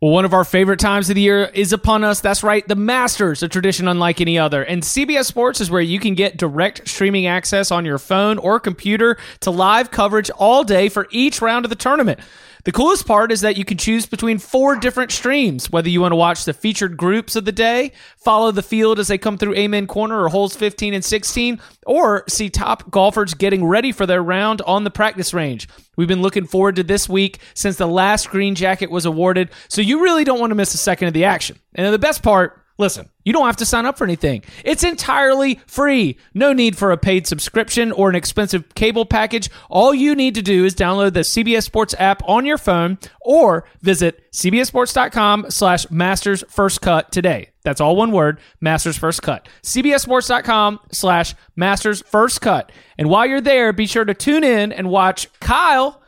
Well, 0.00 0.10
one 0.10 0.26
of 0.26 0.34
our 0.34 0.44
favorite 0.44 0.78
times 0.78 1.08
of 1.08 1.14
the 1.14 1.22
year 1.22 1.44
is 1.54 1.72
upon 1.72 2.04
us. 2.04 2.20
That's 2.20 2.42
right, 2.42 2.66
the 2.68 2.76
Masters, 2.76 3.42
a 3.42 3.48
tradition 3.48 3.88
unlike 3.88 4.20
any 4.20 4.38
other. 4.38 4.62
And 4.62 4.82
CBS 4.82 5.24
Sports 5.24 5.60
is 5.62 5.70
where 5.70 5.80
you 5.80 5.98
can 5.98 6.14
get 6.14 6.36
direct 6.36 6.86
streaming 6.86 7.26
access 7.26 7.70
on 7.70 7.86
your 7.86 7.98
phone 7.98 8.36
or 8.36 8.60
computer 8.60 9.16
to 9.40 9.50
live 9.50 9.90
coverage 9.90 10.28
all 10.30 10.62
day 10.62 10.90
for 10.90 11.08
each 11.10 11.40
round 11.40 11.64
of 11.64 11.70
the 11.70 11.76
tournament. 11.76 12.20
The 12.66 12.72
coolest 12.72 13.06
part 13.06 13.30
is 13.30 13.42
that 13.42 13.56
you 13.56 13.64
can 13.64 13.78
choose 13.78 14.06
between 14.06 14.38
four 14.38 14.74
different 14.74 15.12
streams, 15.12 15.70
whether 15.70 15.88
you 15.88 16.00
want 16.00 16.10
to 16.10 16.16
watch 16.16 16.44
the 16.44 16.52
featured 16.52 16.96
groups 16.96 17.36
of 17.36 17.44
the 17.44 17.52
day, 17.52 17.92
follow 18.16 18.50
the 18.50 18.60
field 18.60 18.98
as 18.98 19.06
they 19.06 19.18
come 19.18 19.38
through 19.38 19.54
Amen 19.54 19.86
Corner 19.86 20.20
or 20.20 20.28
holes 20.28 20.56
15 20.56 20.92
and 20.92 21.04
16, 21.04 21.60
or 21.86 22.24
see 22.28 22.50
top 22.50 22.90
golfers 22.90 23.34
getting 23.34 23.64
ready 23.64 23.92
for 23.92 24.04
their 24.04 24.20
round 24.20 24.62
on 24.62 24.82
the 24.82 24.90
practice 24.90 25.32
range. 25.32 25.68
We've 25.94 26.08
been 26.08 26.22
looking 26.22 26.48
forward 26.48 26.74
to 26.74 26.82
this 26.82 27.08
week 27.08 27.38
since 27.54 27.76
the 27.76 27.86
last 27.86 28.30
green 28.30 28.56
jacket 28.56 28.90
was 28.90 29.04
awarded, 29.04 29.50
so 29.68 29.80
you 29.80 30.02
really 30.02 30.24
don't 30.24 30.40
want 30.40 30.50
to 30.50 30.56
miss 30.56 30.74
a 30.74 30.78
second 30.78 31.06
of 31.06 31.14
the 31.14 31.26
action. 31.26 31.60
And 31.72 31.94
the 31.94 32.00
best 32.00 32.24
part, 32.24 32.65
Listen, 32.78 33.08
you 33.24 33.32
don't 33.32 33.46
have 33.46 33.56
to 33.56 33.64
sign 33.64 33.86
up 33.86 33.96
for 33.96 34.04
anything. 34.04 34.42
It's 34.64 34.84
entirely 34.84 35.60
free. 35.66 36.18
No 36.34 36.52
need 36.52 36.76
for 36.76 36.92
a 36.92 36.98
paid 36.98 37.26
subscription 37.26 37.90
or 37.90 38.10
an 38.10 38.14
expensive 38.14 38.74
cable 38.74 39.06
package. 39.06 39.48
All 39.70 39.94
you 39.94 40.14
need 40.14 40.34
to 40.34 40.42
do 40.42 40.64
is 40.66 40.74
download 40.74 41.14
the 41.14 41.20
CBS 41.20 41.62
Sports 41.62 41.94
app 41.98 42.22
on 42.28 42.44
your 42.44 42.58
phone 42.58 42.98
or 43.22 43.64
visit 43.80 44.30
cbssports.com 44.32 45.46
slash 45.48 45.90
masters 45.90 46.44
first 46.50 46.82
cut 46.82 47.10
today. 47.10 47.50
That's 47.64 47.80
all 47.80 47.96
one 47.96 48.12
word, 48.12 48.40
masters 48.60 48.98
first 48.98 49.22
cut. 49.22 49.48
cbssports.com 49.62 50.80
slash 50.92 51.34
masters 51.56 52.02
first 52.02 52.42
cut. 52.42 52.70
And 52.98 53.08
while 53.08 53.26
you're 53.26 53.40
there, 53.40 53.72
be 53.72 53.86
sure 53.86 54.04
to 54.04 54.14
tune 54.14 54.44
in 54.44 54.70
and 54.72 54.90
watch 54.90 55.28
Kyle 55.40 56.02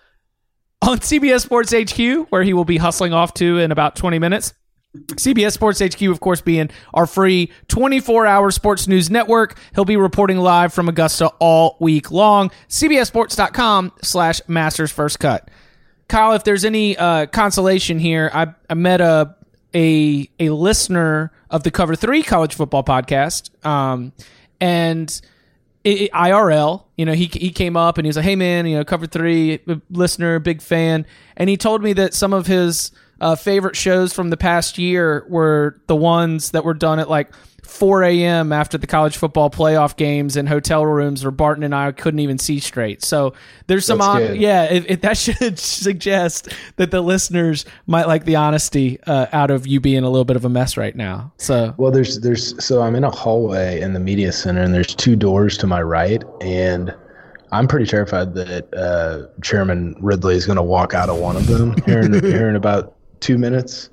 on 0.82 0.98
CBS 0.98 1.40
Sports 1.40 1.72
HQ, 1.72 2.28
where 2.30 2.42
he 2.42 2.52
will 2.52 2.66
be 2.66 2.76
hustling 2.76 3.14
off 3.14 3.32
to 3.34 3.58
in 3.58 3.72
about 3.72 3.96
20 3.96 4.18
minutes. 4.18 4.52
CBS 4.96 5.52
Sports 5.52 5.80
HQ, 5.80 6.00
of 6.02 6.20
course, 6.20 6.40
being 6.40 6.70
our 6.94 7.06
free 7.06 7.52
24 7.68 8.26
hour 8.26 8.50
sports 8.50 8.88
news 8.88 9.10
network. 9.10 9.58
He'll 9.74 9.84
be 9.84 9.96
reporting 9.96 10.38
live 10.38 10.72
from 10.72 10.88
Augusta 10.88 11.28
all 11.38 11.76
week 11.78 12.10
long. 12.10 12.50
CBSSports.com 12.68 13.92
slash 14.02 14.40
Masters 14.48 14.90
First 14.90 15.20
Cut. 15.20 15.50
Kyle, 16.08 16.32
if 16.32 16.44
there's 16.44 16.64
any 16.64 16.96
uh, 16.96 17.26
consolation 17.26 17.98
here, 17.98 18.30
I, 18.32 18.54
I 18.70 18.74
met 18.74 19.02
a, 19.02 19.36
a 19.74 20.28
a 20.40 20.48
listener 20.48 21.32
of 21.50 21.64
the 21.64 21.70
Cover 21.70 21.94
Three 21.94 22.22
College 22.22 22.54
Football 22.54 22.82
Podcast, 22.82 23.50
um, 23.66 24.12
and 24.58 25.20
IRL. 25.84 26.84
You 26.96 27.04
know, 27.04 27.12
he 27.12 27.26
he 27.26 27.50
came 27.50 27.76
up 27.76 27.98
and 27.98 28.06
he 28.06 28.08
was 28.08 28.16
like, 28.16 28.24
"Hey, 28.24 28.36
man, 28.36 28.66
you 28.66 28.78
know, 28.78 28.84
Cover 28.84 29.06
Three 29.06 29.60
listener, 29.90 30.38
big 30.38 30.62
fan," 30.62 31.04
and 31.36 31.50
he 31.50 31.58
told 31.58 31.82
me 31.82 31.92
that 31.92 32.14
some 32.14 32.32
of 32.32 32.46
his 32.46 32.90
uh, 33.20 33.36
favorite 33.36 33.76
shows 33.76 34.12
from 34.12 34.30
the 34.30 34.36
past 34.36 34.78
year 34.78 35.24
were 35.28 35.80
the 35.86 35.96
ones 35.96 36.52
that 36.52 36.64
were 36.64 36.74
done 36.74 36.98
at 36.98 37.08
like 37.08 37.32
4 37.68 38.02
a.m. 38.04 38.50
after 38.50 38.78
the 38.78 38.86
college 38.86 39.18
football 39.18 39.50
playoff 39.50 39.94
games 39.96 40.36
in 40.36 40.46
hotel 40.46 40.86
rooms 40.86 41.22
where 41.22 41.30
Barton 41.30 41.62
and 41.62 41.74
I 41.74 41.92
couldn't 41.92 42.20
even 42.20 42.38
see 42.38 42.60
straight. 42.60 43.04
So 43.04 43.34
there's 43.66 43.84
some, 43.84 44.00
on, 44.00 44.36
yeah, 44.36 44.78
that 44.78 45.16
should 45.18 45.58
suggest 45.58 46.48
that 46.76 46.90
the 46.90 47.02
listeners 47.02 47.66
might 47.86 48.06
like 48.06 48.24
the 48.24 48.36
honesty 48.36 48.98
uh, 49.06 49.26
out 49.32 49.50
of 49.50 49.66
you 49.66 49.80
being 49.80 50.02
a 50.02 50.08
little 50.08 50.24
bit 50.24 50.36
of 50.36 50.46
a 50.46 50.48
mess 50.48 50.78
right 50.78 50.96
now. 50.96 51.30
So, 51.36 51.74
well, 51.76 51.92
there's, 51.92 52.20
there's, 52.20 52.64
so 52.64 52.80
I'm 52.80 52.94
in 52.94 53.04
a 53.04 53.10
hallway 53.10 53.80
in 53.80 53.92
the 53.92 54.00
media 54.00 54.32
center 54.32 54.62
and 54.62 54.72
there's 54.72 54.94
two 54.94 55.14
doors 55.14 55.58
to 55.58 55.66
my 55.66 55.82
right 55.82 56.24
and 56.40 56.94
I'm 57.52 57.68
pretty 57.68 57.86
terrified 57.86 58.34
that 58.34 58.72
uh, 58.74 59.26
Chairman 59.42 59.94
Ridley 60.00 60.36
is 60.36 60.46
going 60.46 60.56
to 60.56 60.62
walk 60.62 60.94
out 60.94 61.08
of 61.08 61.18
one 61.18 61.36
of 61.36 61.46
them 61.46 61.74
here 61.84 62.00
in, 62.00 62.12
here 62.24 62.48
in 62.48 62.56
about 62.56 62.97
two 63.20 63.38
minutes. 63.38 63.90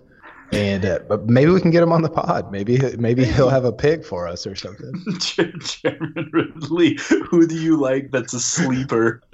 And 0.52 0.86
uh, 0.86 1.00
but 1.08 1.28
maybe 1.28 1.52
we 1.52 1.60
can 1.60 1.72
get 1.72 1.82
him 1.82 1.92
on 1.92 2.04
the 2.04 2.10
pod. 2.10 2.52
Maybe 2.52 2.80
maybe 2.98 3.26
he'll 3.26 3.50
have 3.50 3.66
a 3.66 3.72
pig 3.72 4.06
for 4.06 4.28
us 4.28 4.46
or 4.46 4.56
something. 4.56 4.94
Chairman 5.20 6.30
Ridley, 6.32 7.00
who 7.30 7.48
do 7.48 7.56
you 7.56 7.78
like? 7.78 8.12
That's 8.12 8.34
a 8.34 8.40
sleeper. 8.40 9.22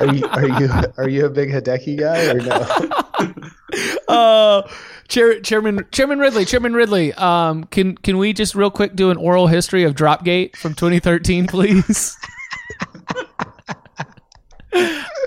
are 0.00 0.14
you 0.14 0.26
are 0.28 0.60
you 0.60 0.70
are 0.96 1.08
you 1.08 1.26
a 1.26 1.30
big 1.30 1.50
Hideki 1.50 1.98
guy 1.98 2.24
or 2.30 2.40
no? 2.40 2.66
uh, 4.08 4.62
Chair, 5.08 5.40
Chairman 5.40 5.86
Chairman 5.92 6.18
Ridley, 6.18 6.44
Chairman 6.44 6.72
Ridley, 6.74 7.12
um, 7.14 7.64
can 7.64 7.96
can 7.96 8.16
we 8.18 8.32
just 8.32 8.54
real 8.54 8.70
quick 8.70 8.96
do 8.96 9.10
an 9.10 9.18
oral 9.18 9.46
history 9.46 9.84
of 9.84 9.94
Dropgate 9.94 10.56
from 10.56 10.74
2013, 10.74 11.46
please? 11.46 12.16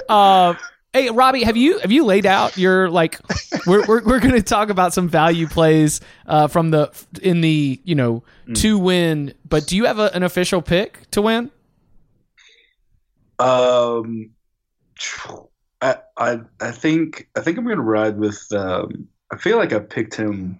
uh, 0.10 0.56
Hey 0.94 1.10
Robby, 1.10 1.44
have 1.44 1.56
you 1.56 1.80
have 1.80 1.92
you 1.92 2.04
laid 2.04 2.26
out 2.26 2.58
your 2.58 2.90
like? 2.90 3.18
We're 3.68 3.86
we're, 3.86 4.04
we're 4.04 4.20
going 4.20 4.34
to 4.34 4.42
talk 4.42 4.70
about 4.70 4.92
some 4.92 5.08
value 5.08 5.48
plays 5.48 6.02
uh, 6.26 6.48
from 6.48 6.72
the 6.72 6.92
in 7.22 7.42
the 7.42 7.80
you 7.84 7.94
know 7.94 8.24
mm. 8.48 8.56
to 8.56 8.80
win, 8.80 9.36
but 9.48 9.68
do 9.68 9.78
you 9.78 9.86
have 9.86 10.00
a, 10.00 10.14
an 10.16 10.24
official 10.24 10.64
pick 10.64 11.10
to 11.12 11.22
win? 11.22 11.52
Um, 13.38 14.32
I 15.80 15.98
I 16.18 16.40
I 16.60 16.72
think 16.72 17.30
I 17.38 17.42
think 17.42 17.58
I'm 17.58 17.66
going 17.66 17.78
to 17.78 17.84
ride 17.84 18.18
with. 18.18 18.52
Um, 18.52 19.08
I 19.32 19.38
feel 19.38 19.58
like 19.58 19.74
I 19.74 19.80
picked 19.80 20.16
him 20.16 20.58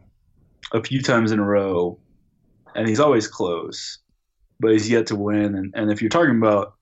a 0.72 0.84
few 0.84 1.02
times 1.02 1.32
in 1.32 1.40
a 1.40 1.46
row, 1.46 1.98
and 2.76 2.88
he's 2.88 3.00
always 3.00 3.28
close, 3.28 3.98
but 4.60 4.72
he's 4.74 4.90
yet 4.90 5.08
to 5.08 5.16
win. 5.16 5.56
And 5.56 5.74
and 5.76 5.92
if 5.92 6.02
you're 6.02 6.10
talking 6.10 6.38
about 6.38 6.76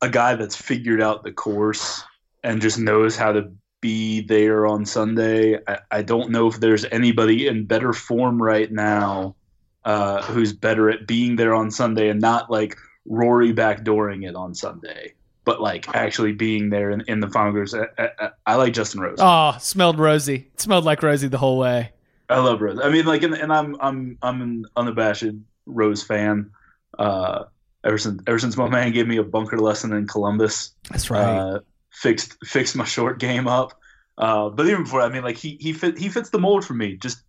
a 0.00 0.08
guy 0.08 0.36
that's 0.36 0.56
figured 0.56 1.02
out 1.02 1.24
the 1.24 1.32
course 1.32 2.04
and 2.48 2.62
just 2.62 2.78
knows 2.78 3.14
how 3.14 3.30
to 3.30 3.52
be 3.82 4.22
there 4.22 4.66
on 4.66 4.86
Sunday. 4.86 5.58
I, 5.68 5.80
I 5.90 6.02
don't 6.02 6.30
know 6.30 6.48
if 6.48 6.58
there's 6.58 6.86
anybody 6.86 7.46
in 7.46 7.66
better 7.66 7.92
form 7.92 8.42
right 8.42 8.72
now 8.72 9.36
uh, 9.84 10.22
who's 10.22 10.54
better 10.54 10.88
at 10.88 11.06
being 11.06 11.36
there 11.36 11.54
on 11.54 11.70
Sunday 11.70 12.08
and 12.08 12.22
not 12.22 12.50
like 12.50 12.74
Rory 13.04 13.52
backdooring 13.52 14.26
it 14.26 14.34
on 14.34 14.54
Sunday, 14.54 15.12
but 15.44 15.60
like 15.60 15.94
actually 15.94 16.32
being 16.32 16.70
there 16.70 16.90
in, 16.90 17.02
in 17.02 17.20
the 17.20 17.28
final 17.28 17.52
groups. 17.52 17.74
I, 17.74 17.86
I, 17.98 18.30
I, 18.46 18.54
like 18.54 18.72
Justin 18.72 19.02
Rose. 19.02 19.18
Oh, 19.20 19.54
smelled 19.60 19.98
rosy. 19.98 20.48
It 20.54 20.60
smelled 20.60 20.84
like 20.84 21.02
Rosie 21.02 21.28
the 21.28 21.38
whole 21.38 21.58
way. 21.58 21.92
I 22.30 22.38
love 22.38 22.62
Rose. 22.62 22.80
I 22.82 22.88
mean, 22.88 23.04
like, 23.04 23.22
and, 23.24 23.34
and 23.34 23.52
I'm 23.52 23.76
I'm 23.78 24.18
I'm 24.22 24.40
an 24.40 24.64
unabashed 24.74 25.24
Rose 25.66 26.02
fan. 26.02 26.50
Uh, 26.98 27.44
ever 27.84 27.98
since 27.98 28.22
ever 28.26 28.38
since 28.38 28.56
my 28.56 28.68
man 28.68 28.92
gave 28.92 29.06
me 29.06 29.18
a 29.18 29.22
bunker 29.22 29.58
lesson 29.58 29.92
in 29.92 30.06
Columbus. 30.06 30.72
That's 30.90 31.10
right. 31.10 31.24
Uh, 31.24 31.60
fixed 31.98 32.36
fixed 32.44 32.76
my 32.76 32.84
short 32.84 33.18
game 33.18 33.48
up. 33.48 33.78
Uh, 34.16 34.48
but 34.48 34.66
even 34.66 34.84
before, 34.84 35.02
I 35.02 35.08
mean, 35.08 35.22
like 35.22 35.36
he 35.36 35.56
he 35.60 35.72
fit, 35.72 35.98
he 35.98 36.08
fits 36.08 36.30
the 36.30 36.38
mold 36.38 36.64
for 36.64 36.74
me. 36.74 36.96
Just 36.96 37.22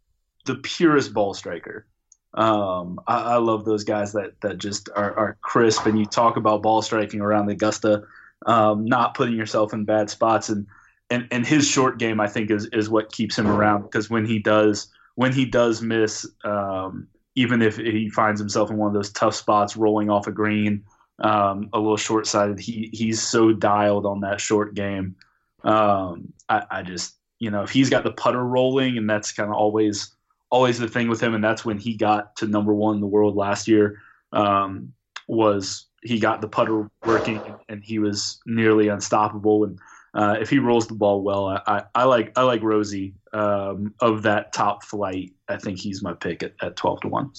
the 0.45 0.55
purest 0.55 1.13
ball 1.13 1.33
striker. 1.33 1.85
Um, 2.33 2.99
I, 3.07 3.21
I, 3.21 3.37
love 3.37 3.65
those 3.65 3.83
guys 3.83 4.13
that 4.13 4.39
that 4.41 4.59
just 4.59 4.89
are, 4.95 5.17
are, 5.17 5.37
crisp, 5.41 5.87
and 5.87 5.97
you 5.97 6.05
talk 6.05 6.37
about 6.37 6.61
ball 6.61 6.83
striking 6.83 7.21
around 7.21 7.49
Augusta, 7.49 8.03
um, 8.45 8.85
not 8.85 9.15
putting 9.15 9.35
yourself 9.35 9.73
in 9.73 9.85
bad 9.85 10.11
spots, 10.11 10.49
and 10.49 10.67
and 11.09 11.27
and 11.31 11.45
his 11.45 11.67
short 11.67 11.97
game, 11.97 12.19
I 12.19 12.27
think, 12.27 12.51
is 12.51 12.65
is 12.67 12.89
what 12.89 13.11
keeps 13.11 13.37
him 13.37 13.47
around 13.47 13.81
because 13.83 14.09
when 14.09 14.25
he 14.25 14.37
does 14.37 14.91
when 15.15 15.33
he 15.33 15.45
does 15.45 15.81
miss, 15.81 16.27
um, 16.43 17.07
even 17.35 17.63
if 17.63 17.77
he 17.77 18.09
finds 18.09 18.39
himself 18.39 18.69
in 18.69 18.77
one 18.77 18.87
of 18.87 18.93
those 18.93 19.11
tough 19.11 19.33
spots, 19.33 19.75
rolling 19.75 20.11
off 20.11 20.27
a 20.27 20.31
green 20.31 20.83
um, 21.21 21.69
a 21.73 21.79
little 21.79 21.97
short 21.97 22.27
sighted. 22.27 22.59
He 22.59 22.89
he's 22.93 23.21
so 23.21 23.51
dialed 23.53 24.05
on 24.05 24.21
that 24.21 24.39
short 24.39 24.73
game. 24.73 25.15
Um, 25.63 26.33
I, 26.47 26.63
I, 26.71 26.81
just 26.83 27.15
you 27.39 27.51
know 27.51 27.63
if 27.63 27.71
he's 27.71 27.89
got 27.89 28.03
the 28.03 28.11
putter 28.11 28.43
rolling, 28.43 28.97
and 28.97 29.09
that's 29.09 29.31
kind 29.31 29.49
of 29.49 29.55
always 29.55 30.11
always 30.49 30.79
the 30.79 30.87
thing 30.87 31.09
with 31.09 31.21
him, 31.21 31.35
and 31.35 31.43
that's 31.43 31.65
when 31.65 31.77
he 31.77 31.93
got 31.93 32.35
to 32.37 32.47
number 32.47 32.73
one 32.73 32.95
in 32.95 33.01
the 33.01 33.07
world 33.07 33.35
last 33.35 33.67
year. 33.67 34.01
Um, 34.31 34.93
was 35.27 35.85
he 36.01 36.19
got 36.19 36.41
the 36.41 36.47
putter 36.47 36.89
working, 37.05 37.41
and 37.67 37.83
he 37.83 37.99
was 37.99 38.39
nearly 38.45 38.87
unstoppable. 38.87 39.65
And 39.65 39.79
uh, 40.13 40.37
if 40.39 40.49
he 40.49 40.59
rolls 40.59 40.87
the 40.87 40.95
ball 40.95 41.21
well, 41.21 41.47
I, 41.47 41.61
I, 41.67 41.83
I 41.95 42.03
like 42.05 42.37
I 42.37 42.43
like 42.43 42.63
Rosie 42.63 43.13
um, 43.33 43.93
of 43.99 44.23
that 44.23 44.53
top 44.53 44.83
flight. 44.83 45.33
I 45.47 45.57
think 45.57 45.79
he's 45.79 46.01
my 46.01 46.13
pick 46.13 46.43
at, 46.43 46.53
at 46.61 46.75
twelve 46.75 47.01
to 47.01 47.09
one. 47.09 47.31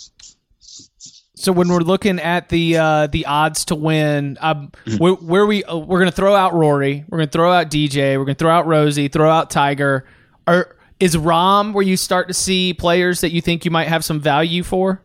So 1.40 1.52
when 1.52 1.68
we're 1.68 1.78
looking 1.78 2.20
at 2.20 2.50
the 2.50 2.76
uh, 2.76 3.06
the 3.06 3.25
odds 3.25 3.64
to 3.66 3.75
win, 3.75 4.37
um, 4.42 4.73
mm-hmm. 4.85 5.02
where, 5.02 5.14
where, 5.14 5.47
we 5.47 5.64
uh, 5.64 5.75
we're 5.75 5.99
going 5.99 6.11
to 6.11 6.14
throw 6.14 6.35
out 6.35 6.52
Rory, 6.52 7.02
we're 7.09 7.16
going 7.16 7.28
to 7.28 7.32
throw 7.32 7.50
out 7.50 7.70
DJ, 7.70 8.18
we're 8.18 8.26
going 8.26 8.37
to 8.37 8.38
throw 8.38 8.50
out 8.50 8.66
Rosie, 8.66 9.09
throw 9.09 9.30
out 9.30 9.49
Tiger. 9.49 10.06
Are 10.47 10.76
is 11.00 11.16
Rahm 11.16 11.73
where 11.73 11.82
you 11.82 11.97
start 11.97 12.28
to 12.28 12.35
see 12.35 12.75
players 12.75 13.23
that 13.23 13.30
you 13.30 13.40
think 13.40 13.64
you 13.64 13.70
might 13.70 13.88
have 13.88 14.04
some 14.04 14.20
value 14.20 14.62
for? 14.62 15.02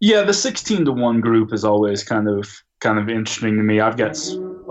Yeah, 0.00 0.22
the 0.22 0.32
sixteen 0.32 0.86
to 0.86 0.92
one 0.92 1.20
group 1.20 1.52
is 1.52 1.66
always 1.66 2.02
kind 2.02 2.26
of 2.26 2.48
kind 2.80 2.98
of 2.98 3.10
interesting 3.10 3.56
to 3.56 3.62
me. 3.62 3.80
I've 3.80 3.98
got 3.98 4.16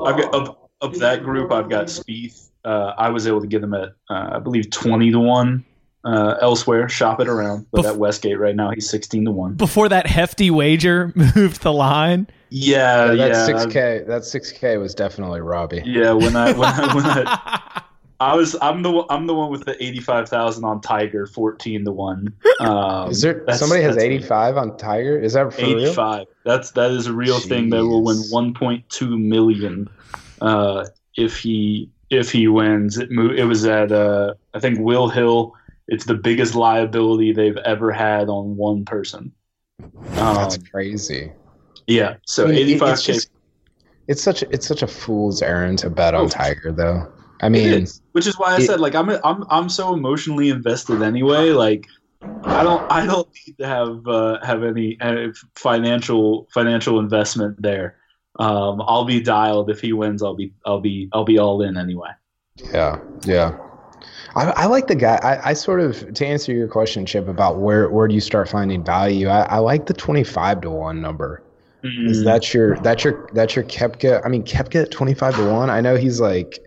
I've 0.03 0.17
got 0.17 0.33
of, 0.33 0.57
of 0.81 0.97
that 0.99 1.21
group, 1.21 1.51
I've 1.51 1.69
got 1.69 1.85
Spieth. 1.85 2.49
Uh, 2.65 2.93
I 2.97 3.09
was 3.09 3.27
able 3.27 3.41
to 3.41 3.47
get 3.47 3.61
them 3.61 3.75
at 3.75 3.89
uh, 4.09 4.29
I 4.31 4.39
believe 4.39 4.71
twenty 4.71 5.11
to 5.11 5.19
one 5.19 5.63
uh, 6.03 6.35
elsewhere. 6.41 6.89
Shop 6.89 7.19
it 7.19 7.27
around. 7.27 7.65
But 7.71 7.85
Bef- 7.85 7.89
at 7.89 7.97
Westgate 7.97 8.39
right 8.39 8.55
now, 8.55 8.71
he's 8.71 8.89
sixteen 8.89 9.25
to 9.25 9.31
one. 9.31 9.53
Before 9.53 9.89
that 9.89 10.07
hefty 10.07 10.51
wager 10.51 11.11
moved 11.35 11.61
the 11.61 11.73
line. 11.73 12.27
Yeah, 12.49 13.11
yeah. 13.11 13.29
That 13.29 13.45
six 13.45 13.65
k. 13.73 14.03
That 14.07 14.25
six 14.25 14.51
k 14.51 14.77
was 14.77 14.93
definitely 14.93 15.41
Robby. 15.41 15.81
Yeah, 15.85 16.11
when 16.11 16.35
I 16.35 16.51
when 16.51 16.69
I, 16.69 16.95
when 16.95 17.05
I, 17.05 17.81
I 18.19 18.35
was 18.35 18.55
I'm 18.61 18.83
the 18.83 19.05
I'm 19.09 19.27
the 19.27 19.33
one 19.33 19.49
with 19.51 19.65
the 19.65 19.81
eighty 19.83 19.99
five 19.99 20.29
thousand 20.29 20.63
on 20.63 20.79
Tiger, 20.81 21.25
fourteen 21.25 21.83
to 21.85 21.91
one. 21.91 22.33
Um, 22.59 23.09
is 23.09 23.21
there 23.21 23.43
somebody 23.53 23.81
has 23.81 23.97
eighty 23.97 24.19
five 24.21 24.55
on 24.55 24.77
Tiger? 24.77 25.19
Is 25.19 25.33
that 25.33 25.59
eighty 25.59 25.91
five? 25.93 26.27
That's 26.43 26.71
that 26.71 26.91
is 26.91 27.07
a 27.07 27.13
real 27.13 27.39
Jeez. 27.39 27.49
thing 27.49 27.69
that 27.71 27.83
will 27.83 28.03
win 28.03 28.17
one 28.29 28.53
point 28.53 28.87
two 28.89 29.17
million 29.17 29.89
uh, 30.41 30.85
if 31.17 31.39
he 31.39 31.89
if 32.11 32.31
he 32.31 32.47
wins. 32.47 32.97
It 32.97 33.09
mo- 33.11 33.33
it 33.33 33.43
was 33.43 33.65
at 33.65 33.91
uh, 33.91 34.35
I 34.53 34.59
think 34.59 34.79
Will 34.79 35.09
Hill 35.09 35.55
it's 35.87 36.05
the 36.05 36.15
biggest 36.15 36.55
liability 36.55 37.33
they've 37.33 37.57
ever 37.57 37.91
had 37.91 38.29
on 38.29 38.55
one 38.55 38.85
person. 38.85 39.31
Um, 39.81 40.35
That's 40.35 40.57
crazy. 40.57 41.31
Yeah. 41.87 42.15
So 42.25 42.45
I 42.45 42.47
mean, 42.47 42.57
85 42.57 42.93
it's, 42.93 43.03
just, 43.03 43.29
it's 44.07 44.21
such 44.21 44.43
it's 44.43 44.67
such 44.67 44.81
a 44.81 44.87
fool's 44.87 45.41
errand 45.41 45.79
to 45.79 45.89
bet 45.89 46.13
on 46.13 46.25
oh, 46.25 46.29
Tiger 46.29 46.71
though. 46.71 47.11
I 47.41 47.49
mean, 47.49 47.87
which 48.13 48.25
is 48.25 48.39
why 48.39 48.53
I 48.53 48.57
it, 48.57 48.67
said 48.67 48.79
like 48.79 48.95
I'm 48.95 49.09
I'm 49.09 49.43
I'm 49.49 49.69
so 49.69 49.93
emotionally 49.93 50.49
invested 50.49 51.01
anyway. 51.01 51.49
Like 51.49 51.87
I 52.43 52.63
don't 52.63 52.89
I 52.89 53.05
don't 53.05 53.27
need 53.45 53.57
to 53.57 53.67
have 53.67 54.07
uh, 54.07 54.45
have 54.45 54.63
any 54.63 54.97
uh, 55.01 55.29
financial 55.55 56.47
financial 56.53 56.99
investment 56.99 57.61
there. 57.61 57.97
Um, 58.39 58.81
I'll 58.81 59.05
be 59.05 59.21
dialed 59.21 59.69
if 59.69 59.81
he 59.81 59.93
wins. 59.93 60.23
I'll 60.23 60.35
be 60.35 60.53
I'll 60.65 60.79
be 60.79 61.09
I'll 61.11 61.25
be 61.25 61.37
all 61.37 61.61
in 61.61 61.77
anyway. 61.77 62.09
Yeah, 62.71 62.99
yeah. 63.25 63.57
I, 64.35 64.45
I 64.51 64.65
like 64.65 64.87
the 64.87 64.95
guy. 64.95 65.19
I, 65.21 65.49
I, 65.49 65.53
sort 65.53 65.79
of 65.79 66.13
to 66.13 66.25
answer 66.25 66.51
your 66.51 66.67
question, 66.67 67.05
Chip, 67.05 67.27
about 67.27 67.59
where 67.59 67.89
where 67.89 68.07
do 68.07 68.15
you 68.15 68.21
start 68.21 68.49
finding 68.49 68.83
value? 68.83 69.27
I, 69.27 69.41
I 69.43 69.57
like 69.59 69.85
the 69.85 69.93
twenty 69.93 70.23
five 70.23 70.61
to 70.61 70.71
one 70.71 71.01
number. 71.01 71.43
Mm. 71.83 72.09
Is 72.09 72.23
that 72.23 72.53
your 72.53 72.77
that's 72.77 73.03
your 73.03 73.29
that's 73.33 73.55
your 73.55 73.65
Koepka? 73.65 74.25
I 74.25 74.29
mean 74.29 74.43
Koepka 74.43 74.89
twenty 74.89 75.13
five 75.13 75.35
to 75.35 75.51
one. 75.51 75.69
I 75.69 75.81
know 75.81 75.95
he's 75.95 76.19
like 76.19 76.59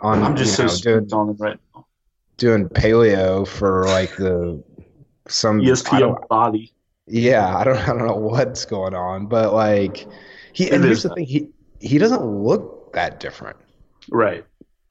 on. 0.00 0.22
I'm 0.22 0.36
just 0.36 0.56
so 0.56 0.64
know, 0.64 1.00
doing, 1.00 1.12
on 1.12 1.28
him 1.30 1.36
right 1.38 1.58
now. 1.74 1.86
Doing 2.36 2.68
paleo 2.68 3.46
for 3.46 3.84
like 3.86 4.16
the 4.16 4.62
some 5.28 5.60
ESPN 5.60 6.26
body. 6.28 6.72
Yeah, 7.06 7.54
I 7.54 7.64
don't 7.64 7.76
I 7.76 7.86
don't 7.88 8.06
know 8.06 8.16
what's 8.16 8.64
going 8.64 8.94
on, 8.94 9.26
but 9.26 9.52
like 9.52 10.06
he 10.52 10.64
it 10.64 10.72
and 10.72 10.84
here's 10.84 11.02
the 11.02 11.10
thing 11.10 11.26
he 11.26 11.48
he 11.80 11.98
doesn't 11.98 12.24
look 12.24 12.92
that 12.94 13.20
different. 13.20 13.58
Right. 14.10 14.44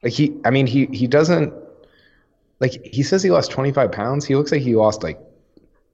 Like 0.04 0.14
he 0.14 0.36
I 0.46 0.52
mean 0.52 0.68
he 0.68 0.86
he 0.88 1.08
doesn't 1.08 1.54
like 2.60 2.84
he 2.86 3.04
says 3.04 3.24
he 3.24 3.32
lost 3.32 3.52
25 3.52 3.92
pounds. 3.92 4.26
He 4.26 4.36
looks 4.36 4.52
like 4.52 4.62
he 4.62 4.76
lost 4.76 5.04
like 5.04 5.20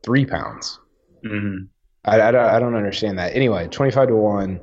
three 0.03 0.25
pounds. 0.25 0.79
Mm-hmm. 1.23 1.65
I, 2.05 2.21
I, 2.21 2.31
don't, 2.31 2.45
I 2.45 2.59
don't 2.59 2.75
understand 2.75 3.17
that. 3.19 3.35
Anyway, 3.35 3.67
25 3.67 4.09
to 4.09 4.15
1. 4.15 4.61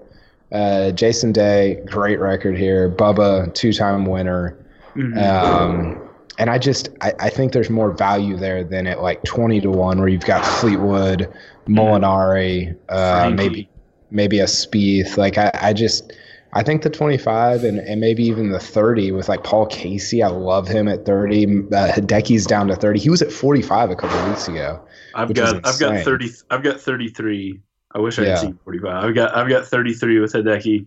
Uh, 0.52 0.90
Jason 0.92 1.32
Day, 1.32 1.82
great 1.86 2.20
record 2.20 2.56
here. 2.56 2.88
Bubba, 2.90 3.52
two 3.54 3.72
time 3.72 4.06
winner. 4.06 4.64
Mm-hmm. 4.94 5.18
Um, 5.18 6.08
and 6.38 6.50
I 6.50 6.58
just 6.58 6.88
I, 7.00 7.12
I 7.18 7.30
think 7.30 7.52
there's 7.52 7.70
more 7.70 7.90
value 7.90 8.36
there 8.36 8.62
than 8.62 8.86
at 8.86 9.02
like 9.02 9.22
20 9.24 9.60
to 9.62 9.70
1 9.70 9.98
where 9.98 10.08
you've 10.08 10.24
got 10.24 10.44
Fleetwood, 10.44 11.32
Molinari, 11.66 12.76
uh, 12.88 13.30
maybe 13.34 13.68
maybe 14.10 14.40
a 14.40 14.44
Spieth. 14.44 15.16
Like 15.16 15.38
I, 15.38 15.50
I 15.54 15.72
just 15.72 16.12
I 16.56 16.62
think 16.62 16.80
the 16.80 16.88
25 16.88 17.64
and, 17.64 17.78
and 17.80 18.00
maybe 18.00 18.24
even 18.24 18.50
the 18.50 18.58
30 18.58 19.12
with 19.12 19.28
like 19.28 19.44
Paul 19.44 19.66
Casey. 19.66 20.22
I 20.22 20.28
love 20.28 20.66
him 20.66 20.88
at 20.88 21.04
30. 21.04 21.44
Uh, 21.44 21.92
Hideki's 21.92 22.46
down 22.46 22.66
to 22.68 22.74
30. 22.76 22.98
He 22.98 23.10
was 23.10 23.20
at 23.20 23.30
45 23.30 23.90
a 23.90 23.96
couple 23.96 24.28
weeks 24.30 24.48
ago. 24.48 24.82
I've 25.14 25.34
got 25.34 25.66
I've 25.66 25.78
got 25.78 26.02
30 26.02 26.30
I've 26.50 26.62
got 26.62 26.80
33 26.80 27.60
I 27.94 27.98
wish 27.98 28.18
I 28.18 28.22
Yeah. 28.24 28.36
seen 28.36 28.58
45. 28.64 29.04
I've 29.04 29.14
got 29.14 29.36
I've 29.36 29.48
got 29.50 29.66
33 29.66 30.18
with 30.18 30.32
Hideki. 30.32 30.86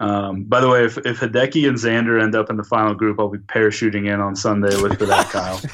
Um, 0.00 0.44
by 0.44 0.62
the 0.62 0.68
way, 0.70 0.86
if, 0.86 0.96
if 0.98 1.20
Hideki 1.20 1.68
and 1.68 1.76
Xander 1.76 2.22
end 2.22 2.34
up 2.34 2.48
in 2.48 2.56
the 2.56 2.64
final 2.64 2.94
group, 2.94 3.20
I'll 3.20 3.28
be 3.28 3.36
parachuting 3.38 4.08
in 4.08 4.18
on 4.18 4.34
Sunday 4.34 4.74
with 4.78 4.96
for 4.96 5.04
that, 5.06 5.28
Kyle. 5.30 5.60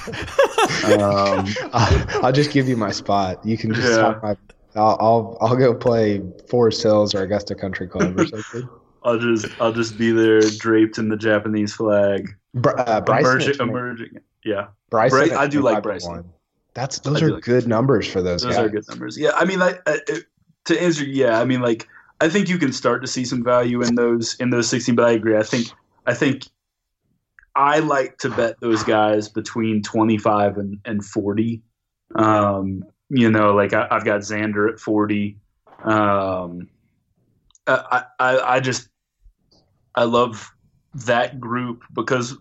Um, 0.85 1.45
I'll, 1.73 2.25
I'll 2.27 2.33
just 2.33 2.53
give 2.53 2.69
you 2.69 2.77
my 2.77 2.91
spot. 2.91 3.45
You 3.45 3.57
can 3.57 3.73
just 3.73 3.89
Yeah. 3.99 4.15
my. 4.23 4.37
I'll, 4.77 4.97
I'll 5.01 5.39
I'll 5.41 5.57
go 5.57 5.75
play 5.75 6.23
Forest 6.49 6.83
Hills 6.83 7.15
or 7.15 7.23
Augusta 7.23 7.55
Country 7.55 7.89
Club 7.89 8.19
or 8.19 8.27
something. 8.27 8.69
I'll 9.09 9.19
just 9.19 9.47
I'll 9.61 9.73
just 9.73 9.97
be 9.97 10.13
there 10.13 10.41
draped 10.41 10.99
in 10.99 11.09
the 11.09 11.17
Japanese 11.17 11.75
flag, 11.75 12.37
Br- 12.55 12.79
uh, 12.79 13.03
emerging, 13.07 13.55
emerging. 13.59 14.19
Yeah, 14.45 14.69
Bryson 14.91 15.29
Bry- 15.29 15.37
I 15.37 15.47
do 15.47 15.63
like 15.63 15.83
25 15.83 15.83
to 15.83 15.83
Bryson. 15.83 16.11
one. 16.11 16.33
That's 16.75 16.99
those 16.99 17.21
do 17.21 17.27
are 17.27 17.31
like 17.33 17.43
good 17.43 17.67
numbers 17.67 18.07
for 18.07 18.21
those, 18.21 18.43
those 18.43 18.57
guys. 18.57 18.65
are 18.65 18.69
good 18.69 18.87
numbers. 18.89 19.17
Yeah, 19.17 19.31
I 19.35 19.47
mean, 19.47 19.59
like 19.59 19.83
to 19.85 20.83
answer, 20.83 21.05
yeah, 21.05 21.41
I 21.41 21.45
mean, 21.45 21.63
like 21.63 21.89
I 22.21 22.29
think 22.29 22.49
you 22.49 22.59
can 22.59 22.73
start 22.73 23.01
to 23.03 23.09
see 23.09 23.25
some 23.25 23.43
value 23.43 23.83
in 23.83 23.95
those 23.95 24.37
in 24.41 24.51
those 24.51 24.69
16. 24.69 24.95
But 24.95 25.07
I 25.07 25.13
agree. 25.13 25.37
I 25.37 25.43
think 25.43 25.69
I 26.07 26.13
think 26.13 26.47
I 27.55 27.79
like 27.79 28.19
to 28.19 28.31
bet 28.31 28.61
those 28.61 28.85
guys 28.85 29.29
between 29.29 29.83
25 29.83 30.59
and, 30.59 30.79
and 30.85 31.05
40. 31.05 31.63
Um, 32.15 32.85
you 33.09 33.31
know, 33.31 33.55
like 33.55 33.73
I, 33.73 33.89
I've 33.91 34.05
got 34.05 34.21
Xander 34.21 34.71
at 34.71 34.79
40. 34.79 35.37
Um, 35.83 36.69
I, 37.67 38.05
I, 38.19 38.39
I 38.39 38.61
just 38.61 38.89
I 39.99 40.05
love 40.05 40.51
that 40.95 41.41
group 41.41 41.83
because 41.93 42.37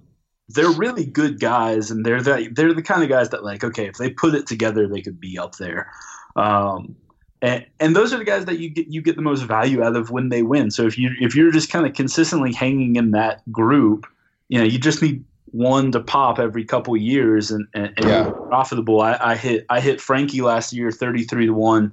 they're 0.50 0.70
really 0.70 1.06
good 1.06 1.40
guys, 1.40 1.92
and 1.92 2.06
they're 2.06 2.22
the, 2.22 2.50
they're 2.54 2.74
the 2.74 2.82
kind 2.82 3.04
of 3.04 3.10
guys 3.10 3.30
that 3.30 3.44
like 3.44 3.64
okay, 3.64 3.88
if 3.88 3.98
they 3.98 4.10
put 4.10 4.36
it 4.36 4.48
together, 4.48 4.88
they 4.88 5.02
could 5.02 5.20
be 5.20 5.38
up 5.38 5.56
there. 5.58 5.92
Um, 6.36 6.96
and, 7.42 7.66
and 7.80 7.96
those 7.96 8.14
are 8.14 8.18
the 8.18 8.24
guys 8.24 8.46
that 8.46 8.60
you 8.60 8.70
get 8.70 8.88
you 8.88 9.02
get 9.02 9.16
the 9.16 9.22
most 9.22 9.42
value 9.42 9.84
out 9.84 9.96
of 9.96 10.10
when 10.12 10.30
they 10.30 10.44
win. 10.44 10.72
So 10.72 10.86
if 10.86 10.98
you 10.98 11.12
if 11.20 11.36
you're 11.36 11.52
just 11.52 11.70
kind 11.72 11.86
of 11.86 11.94
consistently 11.94 12.54
hanging 12.54 12.96
in 12.96 13.12
that 13.12 13.42
group, 13.52 14.08
you 14.50 14.58
know, 14.60 14.66
you 14.66 14.80
just 14.80 15.02
need 15.02 15.24
one 15.52 15.92
to 15.92 16.00
pop 16.00 16.40
every 16.40 16.66
couple 16.66 16.96
years 16.98 17.52
and, 17.52 17.68
and, 17.74 17.94
and 17.98 18.06
Yeah. 18.08 18.32
profitable. 18.50 19.02
I, 19.02 19.18
I 19.20 19.36
hit 19.36 19.66
I 19.70 19.80
hit 19.82 20.02
Frankie 20.02 20.42
last 20.42 20.74
year 20.74 20.92
thirty 20.92 21.24
three 21.24 21.46
to 21.48 21.54
one 21.54 21.92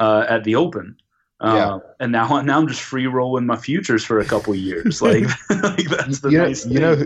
uh, 0.00 0.26
at 0.28 0.44
the 0.44 0.54
Open. 0.56 0.96
Yeah. 1.42 1.78
and 2.00 2.12
now 2.12 2.40
now 2.42 2.58
I'm 2.58 2.66
just 2.66 2.82
free 2.82 3.06
rolling 3.06 3.46
my 3.46 3.56
futures 3.56 4.04
for 4.04 4.18
a 4.20 4.24
couple 4.24 4.54
years. 4.54 5.02
Like, 5.02 5.24
like 5.50 5.88
that's 5.88 6.20
the 6.20 6.30
you 6.30 6.38
know, 6.38 6.46
nice 6.46 6.66
you 6.66 6.80
know, 6.80 7.04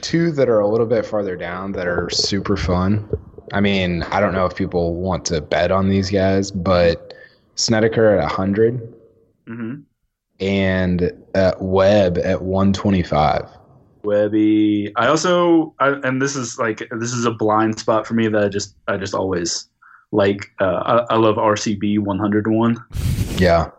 two 0.00 0.32
that 0.32 0.48
are 0.48 0.60
a 0.60 0.68
little 0.68 0.86
bit 0.86 1.06
farther 1.06 1.36
down 1.36 1.72
that 1.72 1.86
are 1.86 2.08
super 2.10 2.56
fun. 2.56 3.08
I 3.52 3.60
mean, 3.60 4.02
I 4.04 4.20
don't 4.20 4.34
know 4.34 4.46
if 4.46 4.54
people 4.56 4.94
want 4.94 5.24
to 5.26 5.40
bet 5.40 5.70
on 5.70 5.88
these 5.88 6.10
guys, 6.10 6.50
but 6.50 7.14
Snedeker 7.54 8.08
at 8.10 8.22
100 8.22 8.94
Mhm. 9.48 9.84
and 10.40 11.12
uh, 11.34 11.52
Webb 11.58 12.18
at 12.18 12.42
125. 12.42 13.48
Webby. 14.04 14.92
I 14.96 15.06
also, 15.08 15.74
I, 15.80 15.90
and 16.04 16.20
this 16.20 16.36
is 16.36 16.58
like 16.58 16.86
this 16.98 17.12
is 17.12 17.24
a 17.24 17.30
blind 17.30 17.78
spot 17.78 18.06
for 18.06 18.14
me 18.14 18.28
that 18.28 18.44
I 18.44 18.48
just 18.48 18.76
I 18.86 18.96
just 18.96 19.14
always 19.14 19.68
like. 20.12 20.50
Uh, 20.60 21.04
I, 21.08 21.14
I 21.14 21.16
love 21.16 21.36
RCB 21.36 21.98
101. 22.00 22.76
Yeah. 23.36 23.70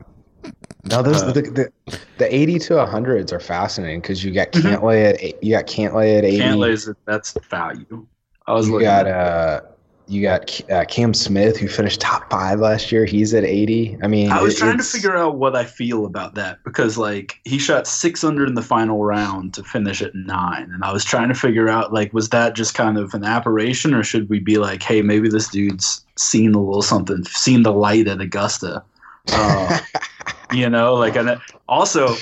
No, 0.89 1.01
those 1.01 1.21
Uh, 1.21 1.31
the, 1.33 1.41
the 1.41 1.98
the 2.17 2.33
80 2.36 2.59
to 2.59 2.74
100s 2.75 3.31
are 3.33 3.39
fascinating 3.39 4.00
because 4.01 4.24
you 4.24 4.31
got 4.31 4.51
Mhm. 4.51 4.62
Cantlay 4.62 5.09
at 5.09 5.21
eight, 5.21 5.43
you 5.43 5.51
got 5.55 5.65
Cantlay 5.67 6.17
at 6.17 6.24
80. 6.25 6.39
Cantlay's 6.39 6.89
that's 7.05 7.33
value. 7.50 8.05
I 8.48 8.53
was 8.53 8.67
you 8.67 8.74
looking 8.74 8.86
got 8.88 9.05
at 9.05 9.13
uh 9.13 9.62
you 10.09 10.23
got 10.23 10.59
uh, 10.71 10.85
Cam 10.85 11.13
Smith 11.13 11.57
who 11.57 11.67
finished 11.67 12.01
top 12.01 12.29
five 12.31 12.59
last 12.59 12.91
year. 12.91 13.05
He's 13.05 13.33
at 13.33 13.43
80. 13.43 13.97
I 14.01 14.07
mean, 14.07 14.31
I 14.31 14.41
was 14.41 14.55
it- 14.55 14.57
trying 14.57 14.77
to 14.77 14.83
figure 14.83 15.15
out 15.15 15.37
what 15.37 15.55
I 15.55 15.63
feel 15.63 16.05
about 16.05 16.33
that 16.35 16.63
because 16.63 16.97
like 16.97 17.39
he 17.45 17.59
shot 17.59 17.85
six 17.85 18.23
under 18.23 18.45
in 18.45 18.55
the 18.55 18.61
final 18.61 19.03
round 19.05 19.53
to 19.53 19.63
finish 19.63 20.01
at 20.01 20.15
nine, 20.15 20.71
and 20.71 20.83
I 20.83 20.91
was 20.91 21.05
trying 21.05 21.29
to 21.29 21.35
figure 21.35 21.69
out 21.69 21.93
like 21.93 22.11
was 22.11 22.29
that 22.29 22.55
just 22.55 22.73
kind 22.73 22.97
of 22.97 23.13
an 23.13 23.23
aberration 23.23 23.93
or 23.93 24.03
should 24.03 24.29
we 24.29 24.39
be 24.39 24.57
like, 24.57 24.81
hey, 24.81 25.01
maybe 25.03 25.29
this 25.29 25.48
dude's 25.48 26.03
seen 26.17 26.55
a 26.55 26.59
little 26.59 26.81
something, 26.81 27.24
seen 27.25 27.63
the 27.63 27.72
light 27.72 28.07
at 28.07 28.19
Augusta, 28.19 28.83
uh, 29.27 29.79
you 30.51 30.69
know? 30.69 30.95
Like, 30.95 31.15
and 31.15 31.39
also, 31.67 32.15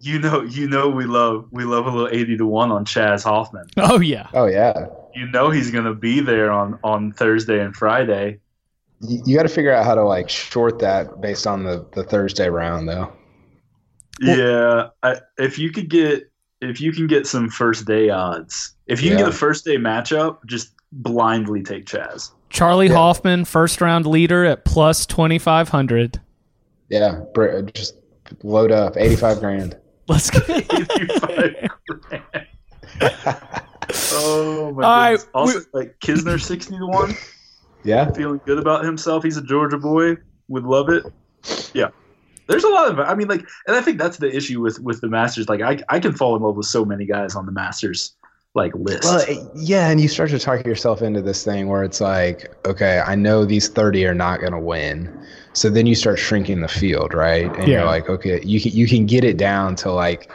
you 0.00 0.18
know, 0.18 0.42
you 0.42 0.68
know, 0.68 0.88
we 0.90 1.06
love 1.06 1.48
we 1.50 1.64
love 1.64 1.86
a 1.86 1.90
little 1.90 2.08
eighty 2.08 2.36
to 2.36 2.46
one 2.46 2.70
on 2.70 2.84
Chaz 2.84 3.24
Hoffman. 3.24 3.68
Oh 3.78 4.00
yeah. 4.00 4.28
Oh 4.34 4.46
yeah. 4.46 4.86
You 5.14 5.28
know 5.28 5.50
he's 5.50 5.70
gonna 5.70 5.94
be 5.94 6.20
there 6.20 6.50
on 6.50 6.78
on 6.82 7.12
Thursday 7.12 7.60
and 7.60 7.74
Friday. 7.74 8.38
You, 9.00 9.22
you 9.26 9.36
got 9.36 9.42
to 9.42 9.48
figure 9.48 9.72
out 9.72 9.84
how 9.84 9.94
to 9.94 10.04
like 10.04 10.28
short 10.28 10.78
that 10.78 11.20
based 11.20 11.46
on 11.46 11.64
the 11.64 11.86
the 11.92 12.04
Thursday 12.04 12.48
round 12.48 12.88
though. 12.88 13.12
yeah, 14.20 14.88
I, 15.02 15.16
if 15.38 15.58
you 15.58 15.70
could 15.72 15.88
get 15.88 16.30
if 16.60 16.80
you 16.80 16.92
can 16.92 17.06
get 17.08 17.26
some 17.26 17.48
first 17.48 17.84
day 17.86 18.10
odds, 18.10 18.76
if 18.86 19.02
you 19.02 19.10
can 19.10 19.18
get 19.18 19.28
a 19.28 19.32
first 19.32 19.64
day 19.64 19.76
matchup, 19.76 20.38
just 20.46 20.72
blindly 20.92 21.62
take 21.62 21.86
Chaz. 21.86 22.30
Charley 22.50 22.86
Yeah. 22.86 22.94
Hoffman, 22.94 23.44
first 23.44 23.80
round 23.80 24.06
leader 24.06 24.44
at 24.44 24.64
plus 24.64 25.06
twenty 25.06 25.38
five 25.38 25.68
hundred. 25.70 26.20
Yeah, 26.88 27.22
just 27.74 27.96
load 28.42 28.70
up 28.70 28.96
85 28.98 29.40
grand. 29.40 29.76
Let's 30.08 30.28
go. 30.30 30.40
85 30.48 31.54
grand. 31.86 32.46
Oh 34.12 34.72
my 34.74 34.84
All 34.84 34.90
right, 34.90 35.10
goodness! 35.12 35.28
Also, 35.34 35.60
like 35.72 35.98
Kisner 36.00 36.40
sixty 36.40 36.76
to 36.76 36.86
one, 36.86 37.14
Yeah. 37.84 38.10
feeling 38.12 38.40
good 38.46 38.58
about 38.58 38.84
himself. 38.84 39.22
He's 39.24 39.36
a 39.36 39.42
Georgia 39.42 39.78
boy. 39.78 40.16
Would 40.48 40.64
love 40.64 40.88
it. 40.88 41.04
Yeah. 41.74 41.88
There's 42.48 42.64
a 42.64 42.68
lot 42.68 42.90
of 42.90 42.98
I 42.98 43.14
mean 43.14 43.28
like 43.28 43.46
and 43.66 43.76
I 43.76 43.80
think 43.80 43.98
that's 43.98 44.18
the 44.18 44.34
issue 44.34 44.60
with 44.60 44.80
with 44.80 45.00
the 45.00 45.08
Masters. 45.08 45.48
Like 45.48 45.60
I 45.62 45.78
I 45.88 45.98
can 46.00 46.12
fall 46.12 46.36
in 46.36 46.42
love 46.42 46.56
with 46.56 46.66
so 46.66 46.84
many 46.84 47.06
guys 47.06 47.34
on 47.34 47.46
the 47.46 47.52
Masters 47.52 48.14
like 48.54 48.74
list. 48.74 49.04
Well, 49.04 49.24
it- 49.26 49.38
yeah, 49.54 49.88
and 49.88 49.98
you 50.00 50.08
start 50.08 50.28
to 50.30 50.38
talk 50.38 50.66
yourself 50.66 51.00
into 51.00 51.22
this 51.22 51.42
thing 51.44 51.68
where 51.68 51.82
it's 51.84 52.00
like, 52.02 52.54
okay, 52.66 53.00
I 53.06 53.14
know 53.14 53.46
these 53.46 53.68
30 53.68 54.04
are 54.06 54.14
not 54.14 54.40
going 54.40 54.52
to 54.52 54.58
win. 54.58 55.24
So 55.54 55.70
then 55.70 55.86
you 55.86 55.94
start 55.94 56.18
shrinking 56.18 56.60
the 56.60 56.68
field, 56.68 57.14
right? 57.14 57.46
And 57.56 57.66
Yeah. 57.68 57.78
you're 57.78 57.86
like, 57.86 58.10
okay, 58.10 58.42
you 58.44 58.60
can, 58.60 58.72
you 58.72 58.86
can 58.86 59.06
get 59.06 59.24
it 59.24 59.38
down 59.38 59.74
to 59.76 59.90
like 59.92 60.30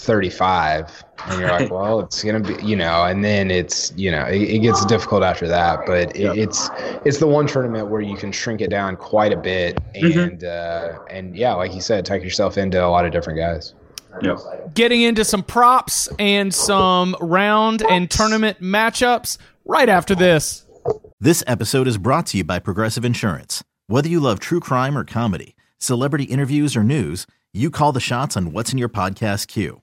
35 0.00 1.04
and 1.26 1.40
you're 1.40 1.48
like, 1.50 1.70
well, 1.72 2.00
it's 2.00 2.22
going 2.24 2.42
to 2.42 2.54
be, 2.56 2.64
you 2.66 2.76
know, 2.76 3.04
and 3.04 3.24
then 3.24 3.50
it's, 3.50 3.92
you 3.96 4.10
know, 4.10 4.24
it, 4.24 4.42
it 4.42 4.58
gets 4.60 4.84
difficult 4.86 5.22
after 5.22 5.46
that, 5.48 5.80
but 5.86 6.16
it, 6.16 6.16
Yeah. 6.16 6.32
it's 6.34 6.68
it's 7.04 7.18
the 7.18 7.26
one 7.26 7.46
tournament 7.46 7.88
where 7.88 8.00
you 8.00 8.16
can 8.16 8.32
shrink 8.32 8.60
it 8.60 8.70
down 8.70 8.96
quite 8.96 9.32
a 9.32 9.36
bit 9.36 9.78
Mhm. 9.94 10.28
and 10.28 10.44
uh 10.44 10.98
and 11.10 11.36
yeah, 11.36 11.54
like 11.54 11.74
you 11.74 11.80
said, 11.80 12.04
tuck 12.04 12.22
yourself 12.22 12.58
into 12.58 12.84
a 12.84 12.88
lot 12.88 13.04
of 13.04 13.12
different 13.12 13.38
guys. 13.38 13.74
Yep. 14.22 14.74
Getting 14.74 15.02
into 15.02 15.24
some 15.24 15.42
props 15.42 16.08
and 16.18 16.52
some 16.52 17.14
round 17.20 17.82
and 17.88 18.10
tournament 18.10 18.60
matchups 18.60 19.38
right 19.64 19.88
after 19.88 20.14
this. 20.16 20.64
This 21.20 21.44
episode 21.46 21.86
is 21.86 21.96
brought 21.98 22.26
to 22.26 22.38
you 22.38 22.44
by 22.44 22.58
Progressive 22.58 23.04
Insurance. 23.04 23.62
Whether 23.86 24.08
you 24.08 24.18
love 24.20 24.40
true 24.40 24.58
crime 24.60 24.96
or 24.98 25.04
comedy, 25.04 25.54
celebrity 25.78 26.24
interviews 26.24 26.74
or 26.76 26.82
news, 26.82 27.26
you 27.52 27.70
call 27.70 27.92
the 27.92 28.00
shots 28.00 28.36
on 28.36 28.52
what's 28.52 28.72
in 28.72 28.78
your 28.78 28.88
podcast 28.88 29.46
queue. 29.48 29.82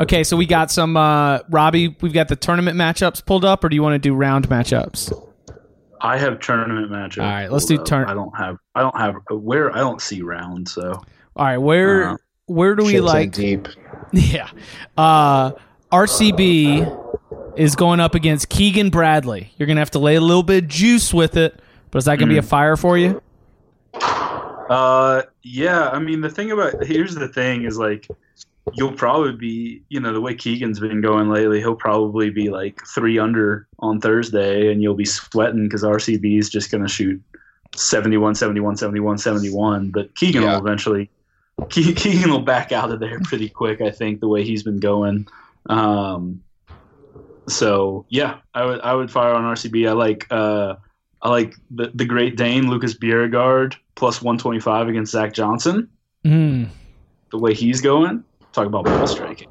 Okay, 0.00 0.24
so 0.24 0.36
we 0.36 0.46
got 0.46 0.70
some 0.70 0.96
uh 0.96 1.40
Robby, 1.50 1.96
we've 2.00 2.12
got 2.12 2.28
the 2.28 2.36
tournament 2.36 2.76
matchups 2.76 3.24
pulled 3.24 3.44
up, 3.44 3.62
or 3.64 3.68
do 3.68 3.76
you 3.76 3.82
want 3.82 3.94
to 3.94 3.98
do 3.98 4.14
round 4.14 4.48
matchups? 4.48 5.12
I 6.00 6.18
have 6.18 6.40
tournament 6.40 6.90
matchups. 6.90 7.22
All 7.22 7.30
right, 7.30 7.50
let's 7.52 7.64
do 7.66 7.76
pulled 7.76 7.86
turn- 7.86 8.08
I 8.08 8.14
don't 8.14 8.36
have 8.36 8.56
I 8.74 8.80
don't 8.80 8.96
have 8.96 9.16
where 9.30 9.70
I 9.74 9.78
don't 9.78 10.00
see 10.00 10.22
rounds, 10.22 10.72
so 10.72 10.92
All 11.36 11.44
right, 11.46 11.58
where 11.58 12.04
Uh-huh. 12.04 12.16
where 12.46 12.74
do 12.74 12.84
we 12.84 13.00
like? 13.00 13.32
deep? 13.32 13.68
Yeah. 14.14 14.50
Uh, 14.96 15.52
RCB 15.90 17.56
is 17.56 17.74
going 17.76 17.98
up 17.98 18.14
against 18.14 18.50
Keegan 18.50 18.90
Bradley. 18.90 19.52
You're 19.56 19.66
going 19.66 19.76
to 19.76 19.80
have 19.80 19.92
to 19.92 19.98
lay 19.98 20.16
a 20.16 20.20
little 20.20 20.42
bit 20.42 20.64
of 20.64 20.68
juice 20.68 21.14
with 21.14 21.34
it, 21.38 21.58
but 21.90 21.98
is 21.98 22.04
that 22.04 22.18
going 22.18 22.28
to 22.28 22.34
be 22.34 22.38
a 22.38 22.42
fire 22.42 22.76
for 22.76 22.98
you? 22.98 23.22
Uh, 23.94 25.22
yeah. 25.42 25.88
I 25.90 25.98
mean, 25.98 26.20
the 26.20 26.28
thing 26.28 26.50
about 26.50 26.84
here's 26.84 27.14
the 27.14 27.28
thing 27.28 27.64
is 27.64 27.78
like 27.78 28.06
you'll 28.74 28.92
probably 28.92 29.32
be, 29.32 29.82
you 29.88 29.98
know, 30.00 30.12
the 30.12 30.20
way 30.20 30.34
Keegan's 30.34 30.78
been 30.80 31.00
going 31.00 31.28
lately, 31.28 31.58
he'll 31.60 31.74
probably 31.74 32.30
be 32.30 32.48
like 32.50 32.80
three 32.86 33.18
under 33.18 33.66
on 33.80 34.00
Thursday, 34.00 34.70
and 34.70 34.82
you'll 34.82 34.94
be 34.94 35.04
sweating 35.04 35.64
because 35.64 35.82
RCB 35.82 36.38
is 36.38 36.48
just 36.48 36.70
going 36.70 36.82
to 36.82 36.88
shoot 36.88 37.20
71, 37.74 38.34
71, 38.34 38.76
71, 38.76 39.18
71. 39.18 39.90
But 39.90 40.14
Keegan 40.14 40.42
Yeah. 40.42 40.52
will 40.54 40.66
eventually, 40.66 41.10
Ke- 41.70 41.94
Keegan 41.96 42.30
will 42.30 42.40
back 42.42 42.70
out 42.72 42.90
of 42.92 43.00
there 43.00 43.18
pretty 43.24 43.48
quick. 43.48 43.80
I 43.80 43.90
think 43.90 44.20
the 44.20 44.28
way 44.28 44.44
he's 44.44 44.62
been 44.62 44.78
going. 44.80 45.26
Um, 45.68 46.42
so 47.48 48.06
yeah, 48.08 48.38
I 48.54 48.64
would 48.64 48.80
I 48.80 48.94
would 48.94 49.10
fire 49.10 49.34
on 49.34 49.42
RCB. 49.44 49.88
I 49.88 49.92
like 49.92 50.26
uh, 50.30 50.76
I 51.20 51.28
like 51.30 51.54
the 51.70 51.90
the 51.94 52.04
Great 52.04 52.36
Dane 52.36 52.68
Lucas 52.70 52.94
Bjerregaard 52.94 53.74
plus 53.96 54.22
125 54.22 54.88
against 54.88 55.12
Zach 55.12 55.32
Johnson. 55.34 55.88
Mm. 56.24 56.68
The 57.30 57.38
way 57.38 57.54
he's 57.54 57.80
going, 57.80 58.22
talk 58.52 58.66
about 58.66 58.84
ball 58.84 59.06
striking. 59.06 59.48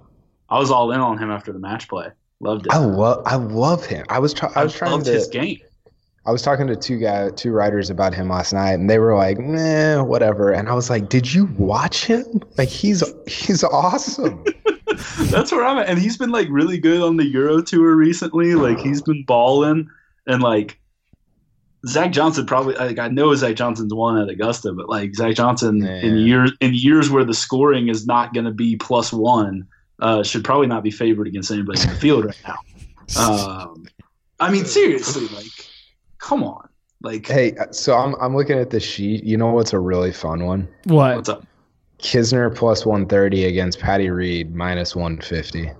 I 0.49 0.59
was 0.59 0.71
all 0.71 0.91
in 0.91 0.99
on 0.99 1.17
him 1.17 1.31
after 1.31 1.51
the 1.51 1.59
match 1.59 1.87
play. 1.87 2.07
Loved 2.39 2.65
it. 2.65 2.73
I 2.73 2.77
love 2.77 3.21
I 3.25 3.35
love 3.35 3.85
him. 3.85 4.05
I 4.09 4.19
was 4.19 4.33
try- 4.33 4.51
I 4.55 4.63
was 4.63 4.73
trying 4.73 4.91
loved 4.91 5.05
to 5.05 5.13
his 5.13 5.27
game. 5.27 5.59
I 6.25 6.31
was 6.31 6.41
talking 6.41 6.67
to 6.67 6.75
two 6.75 6.97
guy 6.97 7.29
two 7.31 7.51
writers 7.51 7.89
about 7.89 8.13
him 8.13 8.29
last 8.29 8.53
night, 8.53 8.73
and 8.73 8.89
they 8.89 8.99
were 8.99 9.15
like, 9.15 9.39
"Meh, 9.39 10.01
whatever." 10.01 10.51
And 10.51 10.67
I 10.69 10.73
was 10.73 10.89
like, 10.89 11.09
"Did 11.09 11.33
you 11.33 11.45
watch 11.57 12.05
him? 12.05 12.41
Like 12.57 12.69
he's 12.69 13.03
he's 13.27 13.63
awesome." 13.63 14.43
That's 15.29 15.51
where 15.51 15.65
I'm 15.65 15.77
at. 15.77 15.87
And 15.87 15.99
he's 15.99 16.17
been 16.17 16.31
like 16.31 16.47
really 16.49 16.77
good 16.77 17.01
on 17.01 17.17
the 17.17 17.25
Euro 17.25 17.61
tour 17.61 17.95
recently. 17.95 18.55
Like 18.55 18.79
he's 18.79 19.01
been 19.01 19.23
balling 19.23 19.89
and 20.27 20.41
like 20.43 20.79
Zach 21.87 22.11
Johnson 22.11 22.45
probably 22.45 22.75
like 22.75 22.99
I 22.99 23.07
know 23.07 23.33
Zach 23.35 23.55
Johnson's 23.55 23.93
won 23.93 24.17
at 24.17 24.29
Augusta, 24.29 24.71
but 24.73 24.87
like 24.87 25.15
Zach 25.15 25.35
Johnson 25.35 25.83
in 25.85 26.17
years 26.17 26.51
in 26.61 26.73
years 26.73 27.09
where 27.09 27.23
the 27.23 27.33
scoring 27.33 27.87
is 27.89 28.05
not 28.05 28.33
gonna 28.33 28.51
be 28.51 28.75
plus 28.75 29.11
one, 29.11 29.67
uh, 29.99 30.21
should 30.23 30.43
probably 30.43 30.67
not 30.67 30.83
be 30.83 30.91
favored 30.91 31.27
against 31.27 31.49
anybody 31.49 31.81
in 31.81 31.89
the 31.89 31.95
field 31.95 32.25
right 32.25 32.41
now. 32.47 32.57
Um, 33.19 33.87
I 34.39 34.51
mean 34.51 34.65
seriously, 34.65 35.27
like 35.29 35.47
come 36.19 36.43
on. 36.43 36.69
Like 37.01 37.27
hey, 37.27 37.55
so 37.71 37.95
I'm 37.95 38.15
I'm 38.21 38.35
looking 38.35 38.59
at 38.59 38.69
the 38.69 38.79
sheet. 38.79 39.23
You 39.23 39.37
know 39.37 39.47
what's 39.51 39.73
a 39.73 39.79
really 39.79 40.11
fun 40.13 40.45
one? 40.45 40.67
What? 40.83 41.15
what's 41.15 41.29
up? 41.29 41.45
Kisner 41.97 42.55
plus 42.55 42.85
130 42.85 43.45
against 43.45 43.79
Patty 43.79 44.09
Reed 44.09 44.55
minus 44.55 44.95
150. 44.95 45.71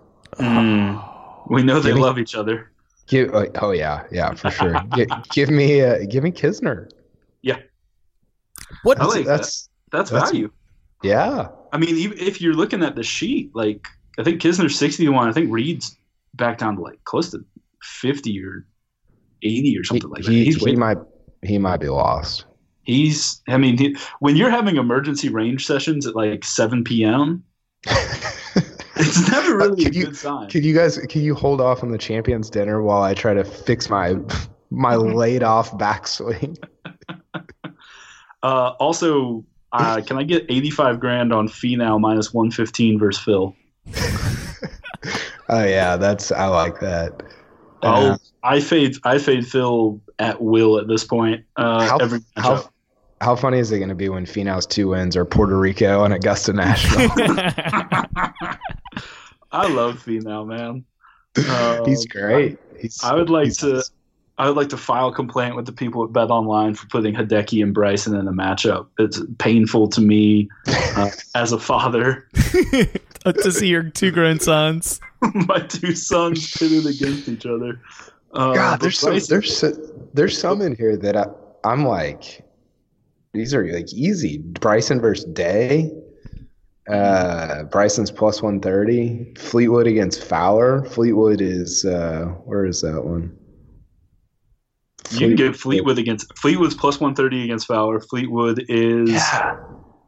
We 1.48 1.64
know 1.64 1.80
they 1.80 1.90
Give 1.90 1.96
me- 1.96 2.02
love 2.02 2.18
each 2.20 2.36
other. 2.36 2.71
Give, 3.12 3.30
oh, 3.36 3.46
oh 3.62 3.72
yeah, 3.72 4.04
yeah, 4.10 4.34
for 4.34 4.50
sure. 4.50 4.74
Gi- 4.96 5.06
give 5.32 5.50
me 5.50 5.82
uh, 5.82 6.06
give 6.10 6.24
me 6.24 6.32
Kisner. 6.32 6.90
Yeah. 7.42 7.58
What? 8.84 9.02
I 9.02 9.06
like 9.06 9.26
that. 9.26 9.38
That's 9.38 9.70
That's, 9.92 10.10
That's- 10.10 10.32
value. 10.32 10.50
yeah. 11.04 11.50
I 11.74 11.78
mean, 11.78 11.96
even 11.98 12.18
if 12.18 12.40
you're 12.42 12.54
looking 12.54 12.84
at 12.84 12.96
the 12.96 13.04
sheet, 13.04 13.52
like 13.54 13.86
I 14.18 14.24
think 14.24 14.42
Kisner's 14.42 14.78
60 14.80 15.06
to 15.06 15.12
one. 15.12 15.28
I 15.28 15.34
think 15.34 15.52
Reed's 15.52 15.98
back 16.36 16.58
down 16.58 16.78
to 16.78 16.82
like 16.82 17.04
close 17.04 17.32
to 17.32 17.44
50 17.84 18.44
or 18.46 18.66
80 19.44 19.78
or 19.78 19.82
He, 19.82 19.84
something 19.84 20.10
like 20.10 20.24
that. 20.24 20.32
he, 20.32 20.46
He's 20.46 20.56
he 20.64 20.66
way, 20.72 20.76
might 20.78 20.98
he 21.44 21.58
might 21.58 21.82
be 21.82 21.90
lost. 21.90 22.46
he's. 22.84 23.42
I 23.50 23.58
mean, 23.58 23.78
he, 23.78 23.98
when 24.22 24.38
you're 24.38 24.50
having 24.52 24.78
emergency 24.78 25.28
range 25.28 25.66
sessions 25.68 26.08
at 26.08 26.16
like 26.16 26.46
7 26.46 26.86
p.m., 26.86 27.44
it's 29.02 29.30
never 29.30 29.58
really 29.58 29.82
a 29.84 29.86
Could 29.86 29.96
you- 29.96 30.06
good 30.06 30.16
sign. 30.18 30.50
Can 30.50 30.64
you 30.64 30.74
guys 30.74 30.98
can 30.98 31.22
you 31.22 31.36
hold 31.36 31.60
off 31.62 31.84
on 31.84 31.92
the 31.92 31.98
champions 31.98 32.50
dinner 32.50 32.82
while 32.82 33.02
I 33.04 33.14
try 33.14 33.34
to 33.34 33.44
fix 33.44 33.90
my 33.90 34.16
my 34.70 34.96
laid 35.22 35.44
off 35.44 35.72
backswing? 35.78 36.58
Uh, 38.44 38.74
also, 38.80 39.46
uh, 39.72 40.02
can 40.04 40.18
I 40.18 40.24
get 40.24 40.44
85 40.50 41.00
grand 41.00 41.32
on 41.32 41.48
Finau 41.48 42.00
minus 42.00 42.34
115 42.34 42.98
versus 42.98 43.24
Phil? 43.24 43.56
Oh 45.50 45.64
yeah, 45.66 45.98
that's 45.98 46.32
I 46.32 46.46
like 46.48 46.80
that. 46.80 47.24
I'll, 47.84 48.18
I 48.42 48.62
fade. 48.62 48.96
I 49.04 49.18
fade 49.18 49.46
Phil 49.46 50.00
at 50.18 50.42
will 50.42 50.80
at 50.80 50.88
this 50.88 51.04
point. 51.04 51.44
Uh, 51.58 51.88
how, 51.88 51.98
every 51.98 52.20
how, 52.38 52.70
how 53.20 53.36
funny 53.36 53.60
is 53.60 53.70
it 53.72 53.80
going 53.80 53.90
to 53.90 53.96
be 53.96 54.08
when 54.08 54.26
Finau's 54.26 54.66
two 54.66 54.88
wins 54.90 55.18
are 55.18 55.26
Puerto 55.26 55.58
Rico 55.60 56.06
and 56.06 56.14
Augusta 56.14 56.54
National? 56.54 57.10
I 59.52 59.68
love 59.68 60.02
female 60.02 60.46
man. 60.46 60.86
Um, 61.50 61.86
He's 61.86 62.06
great. 62.06 62.60
He's, 62.78 63.02
I 63.06 63.16
would 63.16 63.30
like 63.30 63.54
to. 63.60 63.78
awesome. 63.78 63.96
I 64.38 64.48
would 64.48 64.58
like 64.58 64.70
to 64.70 64.78
file 64.78 65.10
a 65.10 65.14
complaint 65.14 65.56
with 65.56 65.66
the 65.66 65.72
people 65.72 66.04
at 66.04 66.12
Bet 66.12 66.30
Online 66.30 66.74
for 66.74 66.88
putting 66.88 67.14
Hideki 67.14 67.62
and 67.62 67.74
Bryson 67.74 68.16
in 68.16 68.28
a 68.28 68.32
matchup. 68.34 68.88
It's 68.98 69.22
painful 69.38 69.88
to 69.90 70.02
me 70.02 70.50
uh, 70.68 71.10
as 71.36 71.52
a 71.52 71.60
father. 71.60 72.28
to 72.34 73.52
see 73.52 73.68
your 73.68 73.84
two 73.84 74.12
grown 74.12 74.40
sons. 74.40 75.00
My 75.34 75.60
two 75.60 75.96
sons 75.96 76.52
pitted 76.52 76.88
against 76.88 77.30
each 77.30 77.46
other. 77.46 77.80
Uh, 78.34 78.56
God, 78.56 78.82
there's 78.82 78.98
some 78.98 79.20
there's 79.30 79.56
so, 79.56 79.72
there's 80.14 80.38
some 80.38 80.62
in 80.62 80.76
here 80.76 80.98
that 80.98 81.16
I, 81.16 81.28
I'm 81.64 81.86
like, 81.86 82.44
these 83.34 83.54
are 83.54 83.72
like 83.72 83.94
easy. 83.94 84.40
Bryson 84.40 85.00
versus 85.00 85.26
Day. 85.26 85.92
Uh, 86.90 87.64
Bryson's 87.64 88.12
plus 88.12 88.42
one 88.42 88.60
thirty. 88.60 89.34
Fleetwood 89.38 89.88
against 89.88 90.24
Fowler. 90.24 90.84
Fleetwood 90.86 91.40
is 91.42 91.86
uh, 91.86 92.26
where 92.46 92.66
is 92.66 92.82
that 92.82 93.04
one? 93.06 93.38
you 95.12 95.28
can 95.28 95.36
get 95.36 95.56
Fleetwood 95.56 95.98
against 96.00 96.32
Fleetwood's 96.38 96.76
plus 96.76 97.00
one 97.00 97.14
thirty 97.16 97.44
against 97.44 97.68
Fowler. 97.68 98.00
Fleetwood 98.00 98.64
is 98.70 99.10
Yeah. 99.12 99.58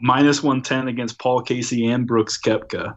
minus 0.02 0.42
one 0.42 0.62
ten 0.62 0.88
against 0.88 1.20
Paul 1.20 1.42
Casey 1.42 1.86
and 1.88 2.08
Brooks 2.08 2.40
Koepka. 2.40 2.96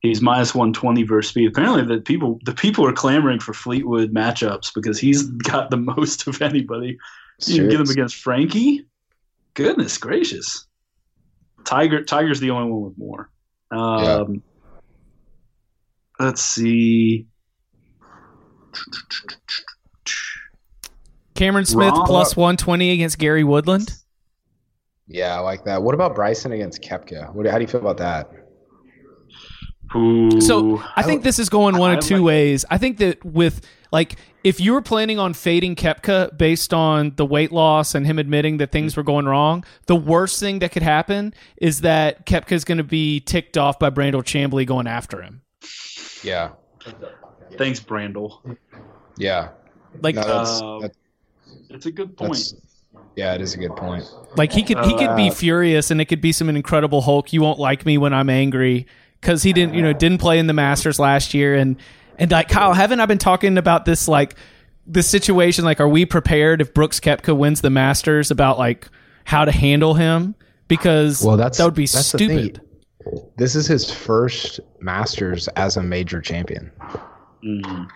He's 0.00 0.22
minus 0.22 0.54
one 0.54 0.72
twenty 0.72 1.02
versus 1.02 1.34
Spieth. 1.34 1.48
Apparently, 1.48 1.84
the 1.84 2.00
people 2.00 2.38
the 2.44 2.54
people 2.54 2.86
are 2.86 2.92
clamoring 2.92 3.40
for 3.40 3.52
Fleetwood 3.52 4.14
matchups 4.14 4.72
because 4.74 4.98
he's 4.98 5.22
got 5.50 5.70
the 5.70 5.76
most 5.76 6.26
of 6.26 6.40
anybody. 6.40 6.96
You 7.46 7.56
can 7.56 7.68
get 7.70 7.80
him 7.80 7.90
against 7.90 8.16
Frankie. 8.16 8.86
Goodness 9.54 9.98
gracious, 9.98 10.66
Tiger 11.64 12.04
Tiger's 12.04 12.40
the 12.40 12.50
only 12.50 12.70
one 12.70 12.82
with 12.82 12.98
more. 12.98 13.30
Um, 13.70 14.42
Let's 16.18 16.42
see. 16.42 17.26
Cameron 21.34 21.64
Smith 21.64 21.92
Wrong. 21.92 22.06
plus 22.06 22.36
120 22.36 22.90
against 22.90 23.18
Gary 23.18 23.44
Woodland. 23.44 23.94
Yeah, 25.06 25.34
I 25.34 25.40
like 25.40 25.64
that. 25.64 25.82
What 25.82 25.94
about 25.94 26.14
Bryson 26.14 26.52
against 26.52 26.82
Koepka? 26.82 27.34
What, 27.34 27.46
how 27.46 27.56
do 27.56 27.62
you 27.62 27.68
feel 27.68 27.80
about 27.80 27.96
that? 27.96 28.30
Ooh. 29.96 30.40
So 30.40 30.82
I 30.96 31.02
think 31.02 31.22
this 31.22 31.38
is 31.38 31.48
going 31.48 31.76
one 31.76 31.90
I 31.92 31.94
of 31.94 32.00
two 32.00 32.16
like- 32.16 32.24
ways. 32.24 32.64
I 32.70 32.78
think 32.78 32.98
that 32.98 33.24
with 33.24 33.60
like 33.92 34.16
if 34.44 34.60
you 34.60 34.72
were 34.72 34.80
planning 34.82 35.18
on 35.18 35.34
fading 35.34 35.74
Koepka 35.74 36.36
based 36.38 36.72
on 36.72 37.12
the 37.16 37.26
weight 37.26 37.50
loss 37.52 37.94
and 37.94 38.06
him 38.06 38.18
admitting 38.18 38.58
that 38.58 38.70
things 38.72 38.96
were 38.96 39.02
going 39.02 39.26
wrong, 39.26 39.64
the 39.86 39.96
worst 39.96 40.38
thing 40.40 40.60
that 40.60 40.70
could 40.72 40.82
happen 40.84 41.34
is 41.56 41.80
that 41.80 42.24
Koepka 42.24 42.52
is 42.52 42.64
going 42.64 42.78
to 42.78 42.84
be 42.84 43.20
ticked 43.20 43.58
off 43.58 43.78
by 43.78 43.90
Brandel 43.90 44.22
Chamblee 44.22 44.64
going 44.66 44.86
after 44.86 45.20
him. 45.22 45.42
Yeah, 46.22 46.50
thanks, 47.58 47.80
Brandel. 47.80 48.38
yeah. 49.18 49.48
Like 50.02 50.14
No, 50.14 50.22
that's, 50.22 50.62
Uh, 50.62 50.78
that- 50.82 50.92
It's 51.70 51.86
a 51.86 51.90
good 51.90 52.16
point. 52.16 52.54
yeah, 53.16 53.34
it 53.34 53.40
is 53.40 53.54
a 53.54 53.58
good 53.58 53.74
point. 53.76 54.04
Like 54.36 54.52
he 54.52 54.62
could 54.62 54.78
he 54.84 54.94
could 54.96 55.16
be 55.16 55.30
Uh, 55.30 55.34
furious 55.34 55.90
and 55.90 56.00
it 56.00 56.04
could 56.06 56.20
be 56.20 56.30
some 56.32 56.48
incredible 56.48 57.00
Hulk. 57.02 57.32
You 57.32 57.42
won't 57.42 57.58
like 57.58 57.84
me 57.84 57.98
when 57.98 58.14
I'm 58.14 58.30
angry 58.30 58.86
because 59.20 59.42
he 59.42 59.52
didn't 59.52 59.74
you 59.74 59.82
know 59.82 59.92
didn't 59.92 60.18
play 60.18 60.38
in 60.38 60.46
the 60.46 60.52
Masters 60.52 60.98
last 60.98 61.34
year 61.34 61.54
and 61.54 61.76
and 62.18 62.30
like 62.30 62.48
Kyle 62.48 62.74
haven't 62.74 63.00
I 63.00 63.06
been 63.06 63.18
talking 63.18 63.58
about 63.58 63.84
this 63.84 64.08
like 64.08 64.34
the 64.86 65.02
situation 65.02 65.64
like 65.64 65.80
are 65.80 65.88
we 65.88 66.06
prepared 66.06 66.60
if 66.60 66.74
Brooks 66.74 67.00
Koepka 67.00 67.36
wins 67.36 67.60
the 67.60 67.70
Masters 67.70 68.30
about 68.30 68.58
like 68.58 68.88
how 69.24 69.44
to 69.44 69.52
handle 69.52 69.94
him 69.94 70.34
because 70.68 71.22
Well, 71.22 71.36
that's 71.36 71.58
that 71.58 71.64
would 71.64 71.74
be 71.74 71.86
that's 71.86 72.12
the 72.12 72.18
thing. 72.18 72.28
stupid. 72.28 72.60
This 73.36 73.54
is 73.54 73.66
his 73.66 73.90
first 73.90 74.60
Masters 74.80 75.48
as 75.48 75.76
a 75.76 75.82
major 75.82 76.20
champion. 76.20 76.70
Mm. 77.42 77.88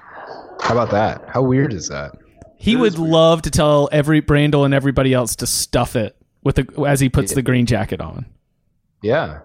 How 0.60 0.72
about 0.72 0.90
that? 0.90 1.28
How 1.28 1.42
weird 1.42 1.72
is 1.72 1.88
that? 1.88 2.16
He 2.56 2.72
It 2.72 2.76
would 2.76 2.98
love 2.98 3.42
to 3.42 3.50
tell 3.50 3.88
every 3.92 4.22
Brandel 4.22 4.64
and 4.64 4.72
everybody 4.72 5.12
else 5.12 5.36
to 5.36 5.46
stuff 5.46 5.96
it 5.96 6.16
with 6.42 6.56
the 6.56 6.84
as 6.86 7.00
he 7.00 7.08
puts 7.08 7.34
the 7.34 7.42
green 7.42 7.66
jacket 7.66 8.00
on. 8.00 8.26
Yeah, 9.02 9.40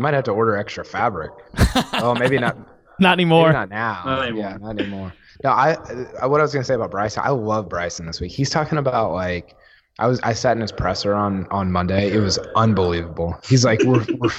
I 0.00 0.02
might 0.02 0.14
have 0.14 0.24
to 0.24 0.30
order 0.30 0.56
extra 0.56 0.82
fabric. 0.82 1.30
oh, 1.92 2.14
maybe 2.18 2.38
not. 2.38 2.56
Not 3.00 3.18
Maybe 3.18 3.24
anymore. 3.26 3.52
not 3.52 3.68
now. 3.68 4.02
Not 4.06 4.22
anymore. 4.22 4.42
Yeah, 4.42 4.56
not 4.56 4.80
anymore. 4.80 5.12
No, 5.44 5.50
I, 5.50 5.76
I 6.20 6.26
what 6.26 6.40
I 6.40 6.42
was 6.42 6.54
gonna 6.54 6.64
say 6.64 6.72
about 6.74 6.90
Bryson. 6.90 7.22
I 7.22 7.28
love 7.30 7.68
Bryson 7.68 8.06
this 8.06 8.18
week. 8.18 8.32
He's 8.32 8.48
talking 8.48 8.78
about 8.78 9.12
like 9.12 9.54
I 9.98 10.06
was 10.06 10.18
I 10.22 10.32
sat 10.32 10.56
in 10.56 10.62
his 10.62 10.72
presser 10.72 11.14
on 11.14 11.46
on 11.50 11.70
Monday. 11.70 12.10
It 12.10 12.18
was 12.20 12.38
unbelievable. 12.56 13.38
He's 13.44 13.62
like, 13.62 13.82
we're 13.82 14.06
we're 14.18 14.30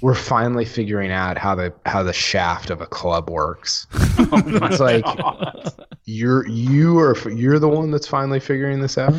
we're 0.00 0.14
finally 0.14 0.64
figuring 0.64 1.10
out 1.10 1.38
how 1.38 1.56
the 1.56 1.72
how 1.86 2.04
the 2.04 2.12
shaft 2.12 2.70
of 2.70 2.80
a 2.80 2.86
club 2.86 3.28
works. 3.28 3.88
Oh 4.32 4.42
it's 4.44 4.78
like 4.78 5.04
you're 6.04 6.46
you 6.46 7.00
are 7.00 7.16
you're 7.30 7.58
the 7.58 7.68
one 7.68 7.90
that's 7.90 8.06
finally 8.06 8.38
figuring 8.38 8.80
this 8.80 8.96
out. 8.96 9.14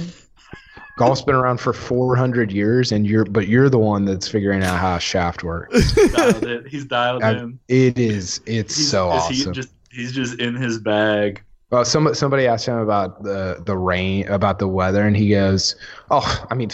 Golf's 0.98 1.22
been 1.22 1.36
around 1.36 1.60
for 1.60 1.74
400 1.74 2.52
years, 2.52 2.92
and 2.92 3.08
you're 3.08 3.26
but 3.26 3.48
you're 3.48 3.70
the 3.70 3.80
one 3.80 4.06
that's 4.06 4.28
figuring 4.28 4.64
out 4.64 4.78
how 4.80 4.96
a 4.96 5.00
shaft 5.00 5.44
works. 5.44 5.94
He's 5.94 6.12
dialed 6.14 6.44
in. 6.44 6.66
He's 6.66 6.86
dialed 6.86 7.24
I- 7.24 7.32
in. 7.38 7.60
It 7.68 7.98
is 7.98 8.42
it's 8.46 8.76
He's, 8.76 8.90
so 8.92 9.10
is 9.12 9.24
awesome. 9.24 9.36
He 9.36 9.52
just 9.52 9.70
he's 9.92 10.12
just 10.12 10.40
in 10.40 10.56
his 10.56 10.80
bag. 10.80 11.44
Well, 11.70 11.86
some 11.86 12.14
somebody 12.14 12.48
asked 12.48 12.68
him 12.68 12.78
about 12.78 13.24
the 13.24 13.64
the 13.66 13.78
rain, 13.78 14.28
about 14.28 14.60
the 14.60 14.68
weather, 14.68 15.04
and 15.08 15.16
he 15.16 15.30
goes, 15.30 15.76
"Oh, 16.12 16.46
I 16.52 16.56
mean, 16.56 16.70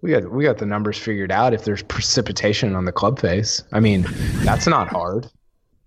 we 0.00 0.10
got 0.10 0.32
we 0.32 0.44
got 0.44 0.56
the 0.56 0.66
numbers 0.66 0.96
figured 0.96 1.30
out. 1.30 1.52
If 1.52 1.64
there's 1.64 1.82
precipitation 1.82 2.74
on 2.74 2.86
the 2.86 2.92
club 2.92 3.18
face, 3.20 3.62
I 3.72 3.80
mean, 3.80 4.06
that's 4.44 4.66
not 4.66 4.88
hard." 4.88 5.28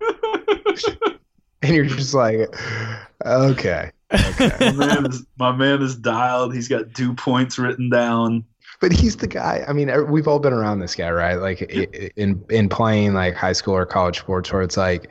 and 1.62 1.74
you're 1.74 1.86
just 1.86 2.14
like, 2.14 2.54
"Okay, 3.24 3.90
My 4.12 4.72
man 4.72 5.06
is 5.06 5.26
my 5.38 5.52
man 5.52 5.82
is 5.82 5.96
dialed. 5.96 6.54
He's 6.54 6.68
got 6.68 6.94
two 6.94 7.14
points 7.14 7.58
written 7.58 7.90
down. 7.90 8.44
but 8.80 8.92
he's 8.92 9.16
the 9.16 9.26
guy. 9.26 9.64
I 9.66 9.72
mean, 9.72 9.90
er, 9.90 10.04
we've 10.04 10.28
all 10.28 10.38
been 10.38 10.52
around 10.52 10.80
this 10.80 10.94
guy, 10.94 11.10
right? 11.10 11.36
Like 11.36 11.62
in 11.62 12.44
in 12.50 12.68
playing 12.68 13.14
like 13.14 13.34
high 13.34 13.52
school 13.52 13.74
or 13.74 13.86
college 13.86 14.18
sports, 14.18 14.52
where 14.52 14.62
it's 14.62 14.76
like 14.76 15.10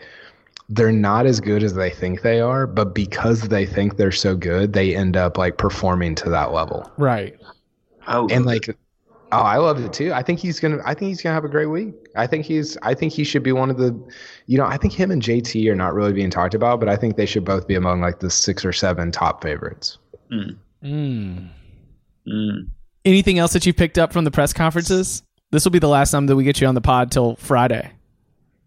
they're 0.69 0.91
not 0.91 1.25
as 1.25 1.39
good 1.39 1.63
as 1.63 1.73
they 1.73 1.89
think 1.89 2.21
they 2.21 2.39
are, 2.39 2.65
but 2.65 2.95
because 2.95 3.49
they 3.49 3.65
think 3.65 3.97
they're 3.97 4.12
so 4.12 4.36
good, 4.36 4.73
they 4.73 4.95
end 4.95 5.17
up 5.17 5.38
like 5.38 5.58
performing 5.58 6.15
to 6.15 6.29
that 6.29 6.51
level. 6.51 6.89
Right. 6.97 7.38
I 8.08 8.17
love 8.17 8.31
and 8.31 8.45
it. 8.45 8.47
like 8.47 8.77
oh 9.35 9.43
i 9.43 9.57
love 9.57 9.83
it 9.83 9.91
too 9.93 10.11
i 10.13 10.21
think 10.23 10.39
he's 10.39 10.59
gonna 10.59 10.77
i 10.85 10.93
think 10.93 11.09
he's 11.09 11.21
gonna 11.21 11.33
have 11.33 11.45
a 11.45 11.49
great 11.49 11.65
week 11.67 11.93
i 12.15 12.25
think 12.27 12.45
he's 12.45 12.77
i 12.81 12.93
think 12.93 13.11
he 13.13 13.23
should 13.23 13.43
be 13.43 13.51
one 13.51 13.69
of 13.69 13.77
the 13.77 13.91
you 14.47 14.57
know 14.57 14.65
i 14.65 14.77
think 14.77 14.93
him 14.93 15.11
and 15.11 15.21
jt 15.21 15.69
are 15.69 15.75
not 15.75 15.93
really 15.93 16.13
being 16.13 16.29
talked 16.29 16.53
about 16.53 16.79
but 16.79 16.87
i 16.89 16.95
think 16.95 17.15
they 17.17 17.25
should 17.25 17.43
both 17.45 17.67
be 17.67 17.75
among 17.75 18.01
like 18.01 18.19
the 18.19 18.29
six 18.29 18.63
or 18.65 18.73
seven 18.73 19.11
top 19.11 19.41
favorites 19.43 19.97
Mm, 20.31 20.55
Mm. 20.83 21.49
mm. 22.27 22.67
Anything 23.05 23.37
else 23.37 23.53
that 23.53 23.65
you 23.67 23.73
picked 23.73 23.99
up 23.99 24.11
from 24.11 24.25
the 24.25 24.31
press 24.31 24.51
conferences? 24.53 25.21
This 25.51 25.63
will 25.63 25.71
be 25.71 25.77
the 25.77 25.87
last 25.87 26.09
time 26.09 26.25
that 26.25 26.35
we 26.35 26.43
get 26.43 26.59
you 26.59 26.65
on 26.65 26.73
the 26.73 26.81
pod 26.81 27.11
till 27.11 27.35
Friday. 27.35 27.91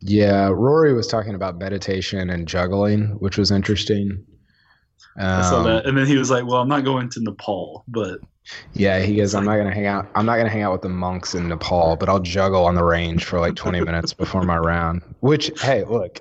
yeah 0.01 0.47
rory 0.49 0.93
was 0.95 1.09
talking 1.09 1.35
about 1.35 1.59
meditation 1.59 2.31
and 2.31 2.47
juggling 2.47 3.07
which 3.19 3.37
was 3.37 3.51
interesting 3.51 4.25
I 5.21 5.43
saw 5.43 5.59
Um, 5.59 5.65
that, 5.65 5.87
and 5.87 5.99
then 5.99 6.07
he 6.07 6.17
was 6.17 6.31
like, 6.31 6.45
"Well, 6.47 6.59
I'm 6.59 6.69
not 6.69 6.85
going 6.85 7.09
to 7.11 7.21
Nepal, 7.21 7.83
but 7.89 8.21
yeah 8.73 9.01
he 9.01 9.17
goes 9.17 9.35
i'm 9.35 9.45
not 9.45 9.57
gonna 9.57 9.75
hang 9.75 9.87
out 9.87 10.09
i'm 10.15 10.27
not 10.27 10.37
gonna 10.37 10.49
hang 10.49 10.63
out 10.63 10.73
with 10.73 10.83
the 10.83 10.89
monks 10.89 11.35
in 11.35 11.49
nepal 11.49 11.97
but 11.97 12.09
i'll 12.09 12.21
juggle 12.21 12.65
on 12.65 12.75
the 12.75 12.85
range 12.85 13.25
for 13.25 13.41
like 13.41 13.55
20 13.55 13.81
minutes 13.83 14.13
before 14.13 14.43
my 14.43 14.57
round 14.57 15.03
which 15.21 15.51
hey 15.61 15.85
look 15.85 16.21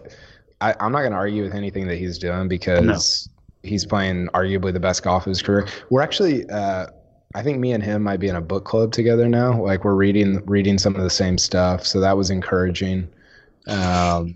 I, 0.61 0.75
i'm 0.79 0.91
not 0.91 1.03
gonna 1.03 1.15
argue 1.15 1.43
with 1.43 1.53
anything 1.53 1.87
that 1.87 1.97
he's 1.97 2.17
doing 2.17 2.47
because 2.47 3.29
he's 3.63 3.85
playing 3.85 4.27
arguably 4.33 4.73
the 4.73 4.79
best 4.79 5.03
golf 5.03 5.25
of 5.25 5.29
his 5.29 5.41
career 5.41 5.67
we're 5.89 6.01
actually 6.01 6.49
uh 6.49 6.87
I 7.35 7.43
think 7.43 7.59
me 7.59 7.71
and 7.71 7.83
him 7.83 8.01
might 8.01 8.19
be 8.19 8.29
in 8.29 8.35
a 8.35 8.41
book 8.41 8.65
club 8.65 8.91
together 8.91 9.27
now. 9.27 9.61
Like 9.61 9.83
we're 9.83 9.93
reading 9.93 10.43
reading 10.45 10.79
some 10.79 10.95
of 10.95 11.03
the 11.03 11.09
same 11.11 11.37
stuff, 11.37 11.85
so 11.85 11.99
that 11.99 12.17
was 12.17 12.31
encouraging. 12.31 13.07
Um, 13.67 14.33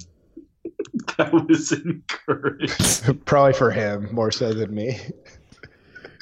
that 1.17 1.33
was 1.33 1.71
encouraged." 1.71 3.25
probably 3.25 3.53
for 3.53 3.71
him 3.71 4.09
more 4.13 4.29
so 4.29 4.53
than 4.53 4.75
me. 4.75 4.99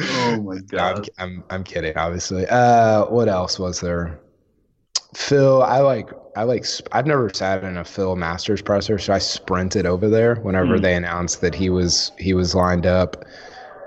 Oh 0.08 0.42
my 0.42 0.60
No, 0.72 0.84
I'm, 0.84 1.02
god! 1.02 1.10
I'm 1.18 1.44
I'm 1.50 1.64
kidding, 1.64 1.98
obviously. 1.98 2.46
Uh, 2.48 3.06
what 3.06 3.28
else 3.28 3.60
was 3.60 3.82
there? 3.82 4.20
Phil, 5.16 5.64
I 5.64 5.80
like 5.80 6.10
I 6.36 6.44
like 6.44 6.66
I've 6.92 7.08
never 7.08 7.30
sat 7.34 7.64
in 7.64 7.78
a 7.78 7.86
Phil 7.86 8.16
Masters 8.16 8.62
presser, 8.62 9.00
so 9.00 9.14
I 9.14 9.20
sprinted 9.20 9.86
over 9.86 10.10
there 10.10 10.36
whenever 10.38 10.80
Hmm. 10.80 10.82
they 10.82 10.96
announced 10.96 11.42
that 11.42 11.56
he 11.56 11.70
was 11.70 12.12
he 12.20 12.34
was 12.34 12.56
lined 12.56 12.86
up. 12.86 13.26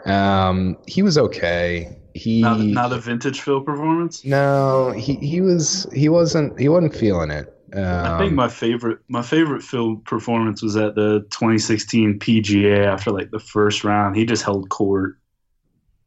Um, 0.07 0.79
he 0.89 1.03
was 1.03 1.19
okay. 1.19 1.97
He 2.15 2.43
Not, 2.43 2.61
not 2.75 2.93
a 2.93 2.99
vintage 2.99 3.41
Phil 3.41 3.63
performance. 3.63 4.25
no, 4.25 4.93
he 4.93 5.15
he 5.17 5.41
was 5.41 5.87
he 5.93 6.09
wasn't 6.09 6.59
he 6.59 6.69
wasn't 6.69 6.95
feeling 6.95 7.31
it. 7.31 7.53
Um, 7.75 7.93
I 8.05 8.11
think 8.11 8.35
my 8.35 8.49
favorite 8.49 8.99
my 9.09 9.23
favorite 9.23 9.63
Phil 9.63 9.97
performance 9.97 10.63
was 10.63 10.77
at 10.77 10.95
the 10.95 11.27
2016 11.31 12.19
PGA 12.19 12.87
after 12.87 13.11
like 13.13 13.31
the 13.31 13.39
first 13.39 13.85
round. 13.85 14.17
He 14.17 14.25
just 14.27 14.43
held 14.45 14.69
court. 14.71 15.19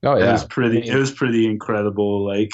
Oh 0.03 0.17
yeah, 0.17 0.29
It 0.29 0.31
was 0.33 0.45
pretty. 0.45 0.87
It 0.87 0.95
was 0.95 1.11
pretty 1.11 1.45
incredible. 1.45 2.25
Like 2.25 2.51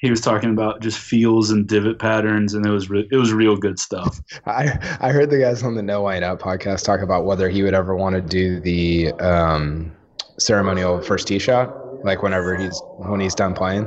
he 0.00 0.10
was 0.10 0.20
talking 0.22 0.50
about 0.50 0.80
just 0.80 0.98
feels 0.98 1.50
and 1.50 1.66
divot 1.66 1.98
patterns, 1.98 2.54
and 2.54 2.64
it 2.64 2.70
was 2.70 2.88
re- 2.88 3.08
it 3.10 3.16
was 3.16 3.32
real 3.32 3.56
good 3.56 3.78
stuff. 3.78 4.20
I 4.46 4.78
I 5.00 5.10
heard 5.10 5.30
the 5.30 5.38
guys 5.38 5.62
on 5.62 5.74
the 5.74 5.82
No 5.82 6.02
White 6.02 6.22
Out 6.22 6.40
podcast 6.40 6.84
talk 6.84 7.00
about 7.00 7.24
whether 7.26 7.48
he 7.48 7.62
would 7.62 7.74
ever 7.74 7.94
want 7.94 8.14
to 8.14 8.22
do 8.22 8.60
the 8.60 9.12
um, 9.20 9.92
ceremonial 10.38 11.02
first 11.02 11.28
tee 11.28 11.38
shot, 11.38 12.02
like 12.02 12.22
whenever 12.22 12.56
he's 12.56 12.80
when 12.96 13.20
he's 13.20 13.34
done 13.34 13.52
playing. 13.52 13.86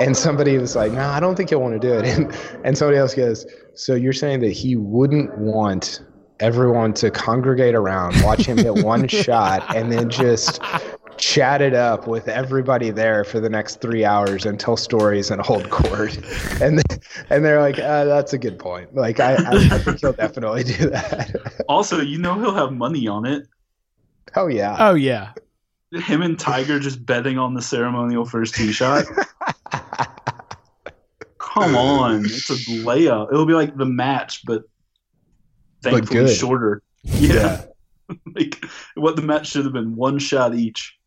And 0.00 0.16
somebody 0.16 0.58
was 0.58 0.74
like, 0.74 0.90
"No, 0.92 1.06
I 1.06 1.20
don't 1.20 1.36
think 1.36 1.50
he'll 1.50 1.60
want 1.62 1.80
to 1.80 1.88
do 1.88 1.94
it." 1.94 2.06
And 2.16 2.36
and 2.64 2.76
somebody 2.76 2.98
else 2.98 3.14
goes, 3.14 3.46
"So 3.74 3.94
you're 3.94 4.12
saying 4.12 4.40
that 4.40 4.52
he 4.52 4.74
wouldn't 4.74 5.38
want 5.38 6.02
everyone 6.40 6.92
to 6.94 7.08
congregate 7.08 7.76
around, 7.76 8.20
watch 8.24 8.46
him 8.46 8.58
hit 8.58 8.82
one 8.82 9.06
shot, 9.24 9.76
and 9.76 9.92
then 9.92 10.10
just." 10.10 10.60
Chat 11.22 11.62
it 11.62 11.72
up 11.72 12.08
with 12.08 12.26
everybody 12.26 12.90
there 12.90 13.22
for 13.22 13.38
the 13.38 13.48
next 13.48 13.80
three 13.80 14.04
hours 14.04 14.44
and 14.44 14.58
tell 14.58 14.76
stories 14.76 15.30
and 15.30 15.40
hold 15.40 15.70
court, 15.70 16.16
and 16.60 16.78
then, 16.78 17.00
and 17.30 17.44
they're 17.44 17.60
like, 17.60 17.78
uh, 17.78 18.04
"That's 18.06 18.32
a 18.32 18.38
good 18.38 18.58
point." 18.58 18.92
Like, 18.92 19.20
I, 19.20 19.34
I, 19.34 19.50
I 19.70 19.78
think 19.78 20.00
he'll 20.00 20.14
definitely 20.14 20.64
do 20.64 20.90
that. 20.90 21.62
Also, 21.68 22.00
you 22.00 22.18
know 22.18 22.34
he'll 22.40 22.56
have 22.56 22.72
money 22.72 23.06
on 23.06 23.24
it. 23.24 23.46
oh 24.34 24.48
yeah, 24.48 24.76
Oh 24.80 24.94
yeah. 24.94 25.32
Him 25.92 26.22
and 26.22 26.36
Tiger 26.36 26.80
just 26.80 27.06
betting 27.06 27.38
on 27.38 27.54
the 27.54 27.62
ceremonial 27.62 28.24
first 28.24 28.56
tee 28.56 28.72
shot. 28.72 29.04
Come 31.38 31.76
on, 31.76 32.24
it's 32.24 32.50
a 32.50 32.54
layup. 32.82 33.32
It'll 33.32 33.46
be 33.46 33.54
like 33.54 33.76
the 33.76 33.86
match, 33.86 34.44
but 34.44 34.64
thankfully 35.82 36.24
good. 36.24 36.34
shorter. 36.34 36.82
Yeah, 37.04 37.62
like 38.34 38.64
what 38.96 39.14
the 39.14 39.22
match 39.22 39.50
should 39.50 39.64
have 39.64 39.72
been 39.72 39.94
one 39.94 40.18
shot 40.18 40.56
each 40.56 40.98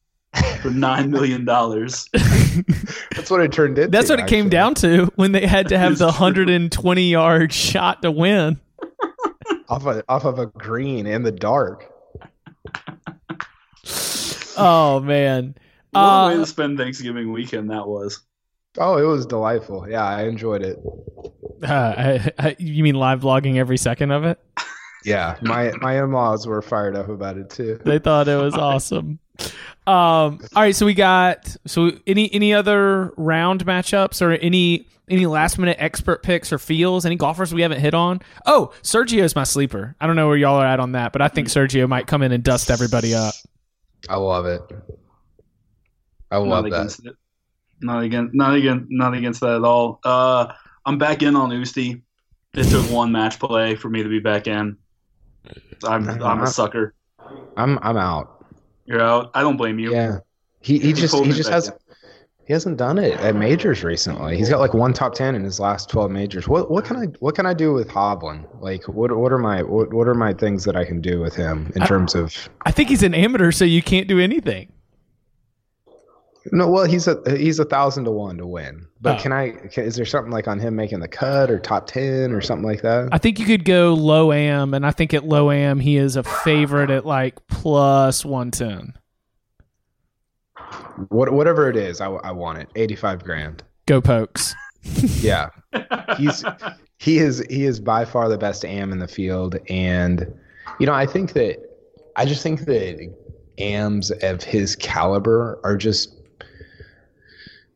for 0.61 0.69
nine 0.69 1.11
million 1.11 1.45
dollars. 1.45 2.09
that's 2.13 3.29
what 3.29 3.41
it 3.41 3.51
turned 3.51 3.77
into. 3.77 3.89
That's 3.91 4.09
what 4.09 4.19
it 4.19 4.27
came 4.27 4.49
down 4.49 4.73
to 4.75 5.05
when 5.15 5.31
they 5.31 5.45
had 5.47 5.69
to 5.69 5.77
have 5.77 5.97
the 5.97 6.05
120 6.05 7.09
yard 7.09 7.53
shot 7.53 8.01
to 8.01 8.11
win. 8.11 8.59
off 9.69 9.85
of, 9.85 10.03
off 10.09 10.25
of 10.25 10.39
a 10.39 10.45
green 10.47 11.05
in 11.07 11.23
the 11.23 11.31
dark. 11.31 11.91
Oh 14.57 14.99
man. 15.01 15.55
What 15.91 16.01
a 16.01 16.27
way 16.27 16.33
Uh, 16.33 16.37
to 16.37 16.45
spend 16.45 16.77
Thanksgiving 16.77 17.31
weekend 17.31 17.69
that 17.71 17.87
was. 17.87 18.21
Oh, 18.77 18.97
it 18.97 19.03
was 19.03 19.25
delightful. 19.25 19.87
Yeah, 19.89 20.03
I 20.03 20.23
enjoyed 20.23 20.61
it. 20.61 20.77
uh, 21.63 21.67
I, 21.97 22.31
I, 22.37 22.55
you 22.59 22.83
mean 22.83 22.95
live 22.95 23.21
vlogging 23.21 23.55
every 23.57 23.77
second 23.77 24.11
of 24.11 24.25
it? 24.25 24.39
Yeah, 25.05 25.37
my 25.41 25.71
my 25.81 26.01
in 26.03 26.11
laws 26.11 26.47
were 26.47 26.61
fired 26.61 26.95
up 26.95 27.09
about 27.09 27.37
it 27.37 27.49
too. 27.49 27.79
They 27.85 27.99
thought 27.99 28.27
it 28.27 28.35
was 28.41 28.55
awesome. 28.57 29.19
Um, 29.87 30.39
all 30.55 30.63
right, 30.63 30.75
so 30.75 30.85
we 30.85 30.93
got 30.95 31.55
so 31.67 31.91
any 32.07 32.33
any 32.33 32.53
other 32.53 33.13
round 33.17 33.65
matchups 33.65 34.21
or 34.21 34.31
any 34.31 34.87
any 35.07 35.27
last 35.27 35.59
minute 35.59 35.77
expert 35.79 36.23
picks 36.23 36.51
or 36.51 36.57
feels? 36.57 37.05
Any 37.05 37.15
golfers 37.15 37.53
we 37.53 37.61
haven't 37.61 37.79
hit 37.79 37.93
on? 37.93 38.21
Oh, 38.47 38.71
Sergio's 38.81 39.35
my 39.35 39.43
sleeper. 39.43 39.95
I 40.01 40.07
don't 40.07 40.15
know 40.15 40.27
where 40.27 40.37
y'all 40.37 40.55
are 40.55 40.65
at 40.65 40.79
on 40.79 40.93
that, 40.93 41.11
but 41.13 41.21
I 41.21 41.27
think 41.27 41.49
Sergio 41.49 41.87
might 41.87 42.07
come 42.07 42.23
in 42.23 42.31
and 42.31 42.43
dust 42.43 42.71
everybody 42.71 43.13
up. 43.13 43.35
I 44.09 44.15
love 44.17 44.45
it. 44.47 44.61
I 46.31 46.37
Not 46.37 46.47
love 46.47 46.63
that. 46.63 46.73
against 46.73 47.05
it. 47.05 47.15
Not 47.81 48.03
against. 48.03 48.33
Not 48.33 48.55
against. 48.55 48.85
Not 48.89 49.13
against 49.13 49.41
that 49.41 49.55
at 49.57 49.63
all. 49.63 49.99
Uh, 50.03 50.51
I'm 50.85 50.97
back 50.97 51.21
in 51.21 51.35
on 51.35 51.51
Oosty. 51.51 52.01
It 52.55 52.63
took 52.69 52.89
one 52.89 53.11
match 53.11 53.37
play 53.39 53.75
for 53.75 53.89
me 53.89 54.01
to 54.01 54.09
be 54.09 54.19
back 54.19 54.47
in. 54.47 54.77
I'm 55.83 56.09
I'm 56.23 56.41
a 56.41 56.47
sucker. 56.47 56.95
I'm 57.57 57.77
I'm 57.83 57.97
out. 57.97 58.34
You're 58.85 59.01
out. 59.01 59.31
I 59.33 59.41
don't 59.41 59.57
blame 59.57 59.79
you. 59.79 59.91
Yeah, 59.93 60.19
he 60.61 60.79
he 60.79 60.89
You 60.89 60.93
just 60.93 61.15
he 61.15 61.31
just 61.31 61.49
has 61.49 61.69
in. 61.69 61.73
he 62.45 62.53
hasn't 62.53 62.77
done 62.77 62.97
it 62.99 63.19
at 63.19 63.35
majors 63.35 63.83
recently. 63.83 64.37
He's 64.37 64.49
got 64.49 64.59
like 64.59 64.73
one 64.73 64.93
top 64.93 65.13
ten 65.15 65.33
in 65.35 65.43
his 65.43 65.59
last 65.59 65.89
twelve 65.89 66.11
majors. 66.11 66.47
What 66.47 66.69
what 66.69 66.85
can 66.85 66.97
I 66.97 67.05
what 67.19 67.35
can 67.35 67.45
I 67.45 67.53
do 67.53 67.73
with 67.73 67.87
Hovland? 67.87 68.45
Like 68.61 68.83
what 68.87 69.15
what 69.15 69.31
are 69.31 69.37
my 69.39 69.63
what, 69.63 69.91
what 69.93 70.07
are 70.07 70.13
my 70.13 70.33
things 70.33 70.63
that 70.65 70.75
I 70.75 70.85
can 70.85 71.01
do 71.01 71.19
with 71.19 71.35
him 71.35 71.71
in 71.75 71.81
I- 71.81 71.87
terms 71.87 72.13
of 72.15 72.47
I 72.65 72.71
think 72.71 72.89
he's 72.89 73.03
an 73.03 73.13
amateur, 73.15 73.51
so 73.51 73.65
you 73.65 73.81
can't 73.81 74.07
do 74.07 74.19
anything. 74.19 74.71
No, 76.51 76.67
well, 76.69 76.85
he's 76.85 77.07
a 77.07 77.19
he's 77.37 77.57
a 77.59 77.65
thousand 77.65 78.03
to 78.05 78.11
one 78.11 78.37
to 78.37 78.45
win. 78.45 78.85
But 79.01 79.17
Oh. 79.17 79.21
can 79.23 79.31
I? 79.31 79.49
Can, 79.51 79.83
is 79.85 79.95
there 79.95 80.05
something 80.05 80.31
like 80.31 80.47
on 80.47 80.59
him 80.59 80.75
making 80.75 80.99
the 80.99 81.07
cut 81.07 81.49
or 81.49 81.57
top 81.59 81.87
ten 81.87 82.31
or 82.31 82.41
something 82.41 82.67
like 82.67 82.81
that? 82.83 83.09
I 83.11 83.17
think 83.17 83.39
you 83.39 83.45
could 83.45 83.65
go 83.65 83.93
low 83.93 84.31
am, 84.31 84.73
and 84.73 84.85
I 84.85 84.91
think 84.91 85.13
at 85.13 85.25
low 85.25 85.49
am 85.51 85.79
he 85.79 85.97
is 85.97 86.15
a 86.15 86.23
favorite 86.23 86.91
at 86.91 87.05
like 87.05 87.45
plus 87.47 88.23
one 88.23 88.51
ten. 88.51 88.93
What 91.09 91.31
whatever 91.33 91.69
it 91.69 91.75
is, 91.75 91.99
I, 92.01 92.07
I 92.07 92.31
want 92.31 92.59
it. 92.59 92.69
Eighty 92.75 92.95
five 92.95 93.23
grand. 93.23 93.63
Go 93.85 94.01
pokes. 94.01 94.55
Yeah, 95.19 95.49
he's 96.15 96.43
he 96.99 97.17
is 97.17 97.43
he 97.49 97.63
is 97.65 97.79
by 97.79 98.05
far 98.05 98.29
the 98.29 98.37
best 98.37 98.63
am 98.63 98.91
in 98.91 98.99
the 98.99 99.07
field, 99.07 99.57
and 99.67 100.31
you 100.79 100.85
know 100.85 100.93
I 100.93 101.07
think 101.07 101.33
that 101.33 101.57
I 102.15 102.25
just 102.25 102.43
think 102.43 102.65
that 102.65 103.11
ams 103.57 104.11
of 104.21 104.43
his 104.43 104.75
caliber 104.75 105.59
are 105.63 105.75
just 105.75 106.14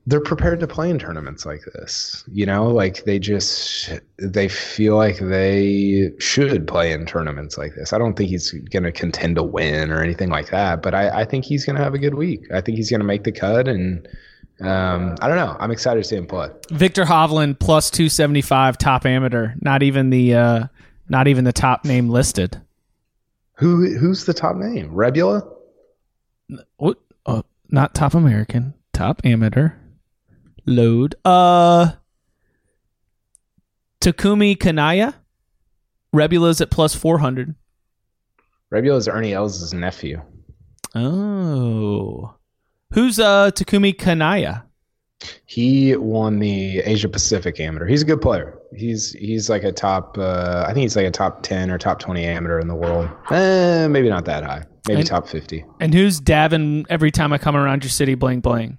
they're 0.07 0.19
prepared 0.19 0.59
to 0.59 0.67
play 0.67 0.89
in 0.89 0.97
tournaments 0.97 1.45
like 1.45 1.61
this. 1.73 2.23
You 2.31 2.45
know, 2.45 2.67
like 2.67 3.03
they 3.05 3.19
just 3.19 3.99
they 4.17 4.47
feel 4.47 4.95
like 4.95 5.19
they 5.19 6.11
should 6.19 6.67
play 6.67 6.91
in 6.91 7.05
tournaments 7.05 7.57
like 7.57 7.75
this. 7.75 7.93
I 7.93 7.97
don't 7.97 8.15
think 8.15 8.29
he's 8.29 8.51
going 8.51 8.83
to 8.83 8.91
contend 8.91 9.35
to 9.35 9.43
win 9.43 9.91
or 9.91 10.01
anything 10.01 10.29
like 10.29 10.49
that, 10.49 10.81
but 10.81 10.95
I, 10.95 11.21
I 11.21 11.25
think 11.25 11.45
he's 11.45 11.65
going 11.65 11.75
to 11.75 11.83
have 11.83 11.93
a 11.93 11.99
good 11.99 12.15
week. 12.15 12.41
I 12.51 12.61
think 12.61 12.77
he's 12.77 12.89
going 12.89 13.01
to 13.01 13.05
make 13.05 13.23
the 13.23 13.31
cut, 13.31 13.67
and 13.67 14.07
um, 14.61 15.15
I 15.21 15.27
don't 15.27 15.37
know. 15.37 15.55
I'm 15.59 15.71
excited 15.71 16.01
to 16.01 16.07
see 16.07 16.15
him 16.15 16.27
play. 16.27 16.49
Viktor 16.71 17.05
Hovland 17.05 17.59
plus 17.59 17.91
two 17.91 18.09
seventy 18.09 18.41
five 18.41 18.77
top 18.77 19.05
amateur. 19.05 19.53
Not 19.61 19.83
even 19.83 20.09
the 20.09 20.33
uh, 20.33 20.67
not 21.07 21.27
even 21.27 21.43
the 21.43 21.53
top 21.53 21.85
name 21.85 22.09
listed. 22.09 22.59
Who 23.55 23.95
who's 23.97 24.25
the 24.25 24.33
top 24.33 24.55
name? 24.55 24.91
Rebula. 24.91 25.47
What? 26.77 26.97
Uh, 27.25 27.43
not 27.69 27.93
top 27.93 28.15
American. 28.15 28.73
Top 28.93 29.21
amateur. 29.23 29.71
Load. 30.65 31.15
Uh, 31.25 31.91
Takumi 34.01 34.59
Kanaya. 34.59 35.15
Rebula's 36.15 36.61
at 36.61 36.71
plus 36.71 36.95
four 36.95 37.19
hundred. 37.19 37.55
Rebula 38.73 38.97
is 38.97 39.07
Ernie 39.07 39.33
Els' 39.33 39.73
nephew. 39.73 40.21
Oh, 40.95 42.33
who's 42.93 43.19
uh 43.19 43.51
Takumi 43.51 43.97
Kanaya? 43.97 44.65
He 45.45 45.95
won 45.97 46.39
the 46.39 46.79
Asia 46.79 47.09
Pacific 47.09 47.59
Amateur. 47.59 47.85
He's 47.85 48.01
a 48.01 48.05
good 48.05 48.21
player. 48.21 48.57
He's 48.75 49.11
he's 49.13 49.49
like 49.49 49.63
a 49.63 49.71
top. 49.71 50.17
Uh, 50.17 50.63
I 50.67 50.73
think 50.73 50.83
he's 50.83 50.95
like 50.95 51.05
a 51.05 51.11
top 51.11 51.43
ten 51.43 51.69
or 51.69 51.77
top 51.77 51.99
twenty 51.99 52.23
amateur 52.23 52.59
in 52.59 52.67
the 52.67 52.75
world. 52.75 53.09
Eh, 53.29 53.87
maybe 53.87 54.09
not 54.09 54.25
that 54.25 54.43
high. 54.43 54.63
Maybe 54.87 55.01
And- 55.01 55.07
top 55.09 55.27
fifty. 55.27 55.63
And 55.79 55.93
who's 55.93 56.19
Devon? 56.19 56.85
Every 56.89 57.11
time 57.11 57.33
I 57.33 57.37
come 57.37 57.55
around 57.55 57.83
your 57.83 57.89
city, 57.91 58.15
bling 58.15 58.39
bling. 58.39 58.77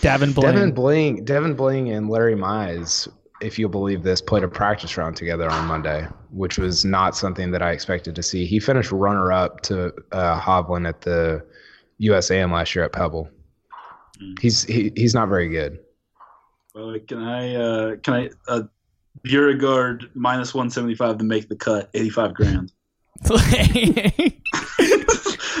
Devon 0.00 0.32
bling. 0.32 0.52
Devon 0.52 0.72
Bling, 0.72 1.24
Devon 1.24 1.54
Bling, 1.54 1.90
and 1.90 2.08
Larry 2.08 2.34
Mize, 2.34 3.08
if 3.40 3.58
you'll 3.58 3.70
believe 3.70 4.02
this, 4.02 4.20
played 4.20 4.44
a 4.44 4.48
practice 4.48 4.96
round 4.96 5.16
together 5.16 5.50
on 5.50 5.66
Monday, 5.66 6.06
which 6.30 6.58
was 6.58 6.84
not 6.84 7.16
something 7.16 7.50
that 7.50 7.62
I 7.62 7.72
expected 7.72 8.14
to 8.16 8.22
see. 8.22 8.44
He 8.46 8.60
finished 8.60 8.92
runner 8.92 9.32
up 9.32 9.62
to 9.62 9.92
uh, 10.12 10.40
Hovland 10.40 10.88
at 10.88 11.00
the 11.00 11.44
USAM 12.00 12.52
last 12.52 12.74
year 12.74 12.84
at 12.84 12.92
Pebble. 12.92 13.28
He's 14.40 14.64
he, 14.64 14.92
he's 14.96 15.14
not 15.14 15.28
very 15.28 15.48
good. 15.48 15.78
Uh, 16.74 16.94
can 17.06 17.22
I 17.22 17.54
uh, 17.54 17.96
can 17.96 18.14
I 18.14 18.30
uh, 18.48 18.62
Beauregard 19.22 20.10
minus 20.14 20.54
one 20.54 20.70
seventy 20.70 20.94
five 20.94 21.18
to 21.18 21.24
make 21.24 21.48
the 21.48 21.56
cut 21.56 21.90
eighty 21.94 22.10
five 22.10 22.32
grand. 22.34 22.72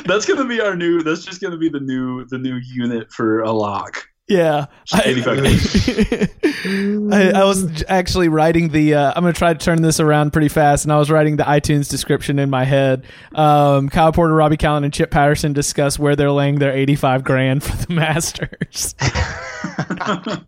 that's 0.04 0.26
gonna 0.26 0.44
be 0.46 0.60
our 0.60 0.76
new. 0.76 1.02
That's 1.02 1.24
just 1.24 1.40
gonna 1.40 1.56
be 1.56 1.68
the 1.68 1.80
new 1.80 2.24
the 2.26 2.38
new 2.38 2.56
unit 2.56 3.12
for 3.12 3.42
a 3.42 3.52
lock. 3.52 4.08
Yeah, 4.28 4.66
Just 4.84 5.06
85 5.06 5.38
I, 7.12 7.30
I 7.36 7.44
was 7.44 7.84
actually 7.86 8.28
writing 8.28 8.70
the. 8.70 8.94
Uh, 8.94 9.12
I'm 9.14 9.22
going 9.22 9.32
to 9.32 9.38
try 9.38 9.52
to 9.52 9.58
turn 9.58 9.82
this 9.82 10.00
around 10.00 10.32
pretty 10.32 10.48
fast, 10.48 10.84
and 10.84 10.92
I 10.92 10.98
was 10.98 11.12
writing 11.12 11.36
the 11.36 11.44
iTunes 11.44 11.88
description 11.88 12.40
in 12.40 12.50
my 12.50 12.64
head. 12.64 13.04
Um, 13.36 13.88
Kyle 13.88 14.10
Porter, 14.12 14.34
Robby 14.34 14.56
Kalland, 14.56 14.82
and 14.84 14.92
Chip 14.92 15.12
Patterson 15.12 15.52
discuss 15.52 15.96
where 15.96 16.16
they're 16.16 16.32
laying 16.32 16.56
their 16.58 16.72
85 16.72 17.22
grand 17.22 17.62
for 17.62 17.76
the 17.86 17.92
Masters. 17.94 18.94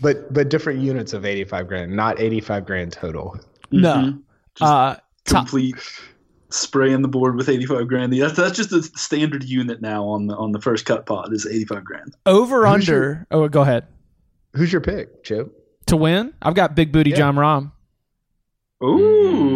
But 0.00 0.32
but 0.32 0.48
different 0.50 0.80
units 0.80 1.12
of 1.14 1.24
eighty 1.24 1.44
five 1.44 1.66
grand, 1.66 1.94
not 1.94 2.20
eighty 2.20 2.40
five 2.40 2.66
grand 2.66 2.92
total. 2.92 3.38
no, 3.70 3.94
Mhm. 3.96 4.22
Just 4.56 4.62
uh, 4.70 4.96
top, 5.24 5.48
complete 5.48 5.74
spraying 6.54 7.02
the 7.02 7.08
board 7.08 7.36
with 7.36 7.48
eighty 7.48 7.66
five 7.66 7.88
grand. 7.88 8.12
That's 8.12 8.34
that's 8.36 8.56
just 8.56 8.70
the 8.70 8.82
standard 8.82 9.44
unit 9.44 9.80
now 9.82 10.04
on 10.06 10.26
the 10.26 10.36
on 10.36 10.52
the 10.52 10.60
first 10.60 10.86
cut 10.86 11.06
pot 11.06 11.32
is 11.32 11.46
eighty 11.46 11.64
five 11.64 11.84
grand. 11.84 12.14
over 12.26 12.66
Who's 12.66 12.88
under. 12.88 13.26
Oh, 13.30 13.48
go 13.48 13.62
ahead. 13.62 13.86
Who's 14.54 14.70
your 14.72 14.80
pick, 14.80 15.24
Chip? 15.24 15.52
To 15.86 15.96
win, 15.96 16.32
I've 16.40 16.54
got 16.54 16.74
Big 16.74 16.92
Booty 16.92 17.10
Yeah. 17.10 17.16
Jon 17.16 17.36
Rahm. 17.36 17.72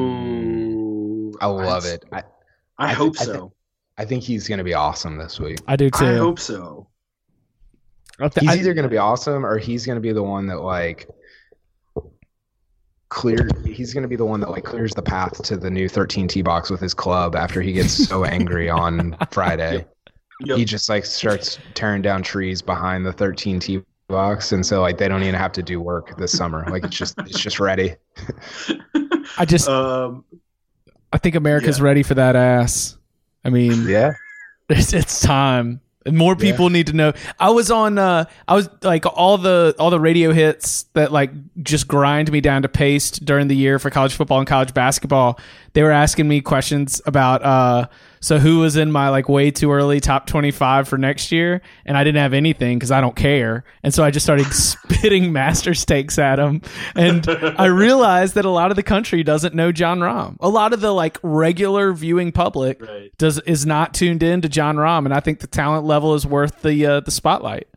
Ooh, 0.08 1.32
I 1.40 1.46
love 1.46 1.84
it. 1.86 2.04
I, 2.12 2.18
I, 2.18 2.90
I 2.90 2.92
hope 2.92 3.16
thi- 3.16 3.22
I 3.22 3.24
so. 3.26 3.52
I 3.96 4.04
think 4.04 4.22
he's 4.22 4.46
going 4.48 4.58
to 4.58 4.64
be 4.64 4.74
awesome 4.74 5.16
this 5.16 5.40
week. 5.40 5.58
I 5.66 5.76
do 5.76 5.90
too. 5.90 6.04
I 6.04 6.16
hope 6.16 6.38
so. 6.38 6.88
I 8.20 8.28
th- 8.28 8.48
He's 8.48 8.60
either 8.60 8.74
going 8.74 8.84
to 8.84 8.88
be 8.90 8.98
awesome 8.98 9.44
or 9.46 9.58
he's 9.58 9.86
going 9.86 9.96
to 9.96 10.00
be 10.00 10.12
the 10.12 10.22
one 10.22 10.46
that 10.48 10.60
like 10.60 11.08
clear. 13.08 13.48
He's 13.64 13.94
going 13.94 14.02
to 14.02 14.08
be 14.08 14.16
the 14.16 14.24
one 14.24 14.40
that 14.40 14.50
like 14.50 14.64
clears 14.64 14.92
the 14.94 15.02
path 15.02 15.42
to 15.42 15.56
the 15.56 15.70
new 15.70 15.88
13T 15.88 16.44
box 16.44 16.70
with 16.70 16.80
his 16.80 16.94
club 16.94 17.34
after 17.34 17.60
he 17.60 17.72
gets 17.72 18.08
so 18.08 18.24
angry 18.26 18.68
on 18.68 19.16
Friday. 19.30 19.86
Yep. 20.44 20.58
He 20.58 20.64
just 20.64 20.88
like 20.88 21.04
starts 21.04 21.58
tearing 21.74 22.02
down 22.02 22.22
trees 22.22 22.62
behind 22.62 23.04
the 23.04 23.12
13T 23.12 23.84
box, 24.08 24.52
and 24.52 24.64
so 24.64 24.80
like 24.80 24.98
they 24.98 25.08
don't 25.08 25.22
even 25.22 25.34
have 25.34 25.52
to 25.52 25.62
do 25.62 25.80
work 25.80 26.16
this 26.16 26.32
summer. 26.32 26.64
Like 26.68 26.84
it's 26.84 26.96
just 26.96 27.18
it's 27.20 27.40
just 27.40 27.58
ready. 27.58 27.96
I 29.36 29.44
just, 29.44 29.68
um, 29.68 30.24
I 31.12 31.18
think 31.18 31.34
America's 31.34 31.78
yeah. 31.78 31.84
ready 31.84 32.02
for 32.02 32.14
that 32.14 32.36
ass. 32.36 32.96
I 33.44 33.50
mean, 33.50 33.88
Yeah. 33.88 34.14
It's, 34.70 34.92
it's 34.92 35.22
time. 35.22 35.80
More 36.06 36.36
people 36.36 36.70
need 36.70 36.86
to 36.86 36.92
know. 36.92 37.12
I 37.38 37.50
was 37.50 37.70
on 37.70 37.98
uh 37.98 38.24
I 38.46 38.54
was 38.54 38.68
like 38.82 39.04
all 39.04 39.36
the 39.36 39.74
all 39.78 39.90
the 39.90 40.00
radio 40.00 40.32
hits 40.32 40.84
that 40.94 41.12
like 41.12 41.30
just 41.62 41.88
grind 41.88 42.30
me 42.30 42.40
down 42.40 42.62
to 42.62 42.68
paste 42.68 43.24
during 43.24 43.48
the 43.48 43.56
year 43.56 43.78
for 43.78 43.90
college 43.90 44.14
football 44.14 44.38
and 44.38 44.46
college 44.46 44.72
basketball. 44.72 45.38
They 45.72 45.82
were 45.82 45.90
asking 45.90 46.28
me 46.28 46.40
questions 46.40 47.02
about 47.04 47.42
uh 47.42 47.88
so 48.20 48.38
who 48.38 48.58
was 48.60 48.76
in 48.76 48.90
my 48.92 49.08
like 49.08 49.28
way 49.28 49.50
too 49.50 49.72
early 49.72 50.00
top 50.00 50.26
25 50.26 50.88
for 50.88 50.98
next 50.98 51.32
year 51.32 51.60
and 51.84 51.96
I 51.96 52.04
didn't 52.04 52.20
have 52.20 52.34
anything 52.34 52.78
cuz 52.78 52.90
I 52.90 53.00
don't 53.00 53.16
care. 53.16 53.64
And 53.82 53.92
so 53.92 54.04
I 54.04 54.10
just 54.10 54.24
started 54.26 54.46
spitting 54.52 55.32
master 55.32 55.74
stakes 55.74 56.18
at 56.18 56.38
him. 56.38 56.62
and 56.94 57.28
I 57.28 57.66
realized 57.66 58.34
that 58.34 58.44
a 58.44 58.50
lot 58.50 58.70
of 58.70 58.76
the 58.76 58.82
country 58.82 59.22
doesn't 59.22 59.54
know 59.54 59.72
Jon 59.72 60.00
Rahm. 60.00 60.36
A 60.40 60.48
lot 60.48 60.72
of 60.72 60.80
the 60.80 60.92
like 60.92 61.18
regular 61.22 61.92
viewing 61.92 62.32
public 62.32 62.80
right. 62.82 63.10
does 63.18 63.38
is 63.40 63.66
not 63.66 63.94
tuned 63.94 64.22
in 64.22 64.40
to 64.42 64.48
Jon 64.48 64.76
Rahm, 64.76 65.04
and 65.04 65.14
I 65.14 65.20
think 65.20 65.40
the 65.40 65.46
talent 65.46 65.84
level 65.84 66.14
is 66.14 66.26
worth 66.26 66.62
the 66.62 66.86
uh, 66.86 67.00
the 67.00 67.10
spotlight. 67.10 67.68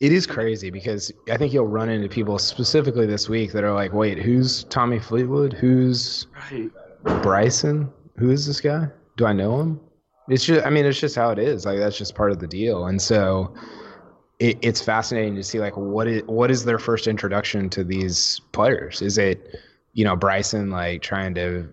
It 0.00 0.12
is 0.12 0.26
crazy 0.26 0.70
because 0.70 1.12
I 1.30 1.36
think 1.36 1.52
you'll 1.52 1.66
run 1.66 1.88
into 1.88 2.08
people 2.08 2.38
specifically 2.38 3.06
this 3.06 3.28
week 3.28 3.52
that 3.52 3.64
are 3.64 3.72
like, 3.72 3.92
wait, 3.92 4.18
who's 4.18 4.64
Tommy 4.64 4.98
Fleetwood? 4.98 5.52
Who's 5.52 6.26
Right. 6.52 6.70
Bryson? 7.22 7.90
Who 8.18 8.30
is 8.30 8.46
this 8.46 8.60
guy? 8.60 8.88
Do 9.16 9.26
I 9.26 9.32
know 9.32 9.60
him? 9.60 9.80
It's 10.28 10.44
just, 10.44 10.66
I 10.66 10.70
mean, 10.70 10.86
it's 10.86 10.98
just 10.98 11.16
how 11.16 11.30
it 11.30 11.38
is. 11.38 11.66
Like 11.66 11.78
that's 11.78 11.98
just 11.98 12.14
part 12.14 12.32
of 12.32 12.38
the 12.38 12.46
deal. 12.46 12.86
And 12.86 13.00
so 13.00 13.54
it, 14.38 14.58
it's 14.62 14.80
fascinating 14.80 15.34
to 15.36 15.42
see 15.42 15.60
like 15.60 15.76
what 15.76 16.08
is 16.08 16.22
what 16.24 16.50
is 16.50 16.64
their 16.64 16.78
first 16.78 17.06
introduction 17.06 17.68
to 17.70 17.84
these 17.84 18.40
players? 18.52 19.02
Is 19.02 19.18
it, 19.18 19.56
you 19.92 20.04
know, 20.04 20.16
Bryson 20.16 20.70
like 20.70 21.02
trying 21.02 21.34
to, 21.34 21.68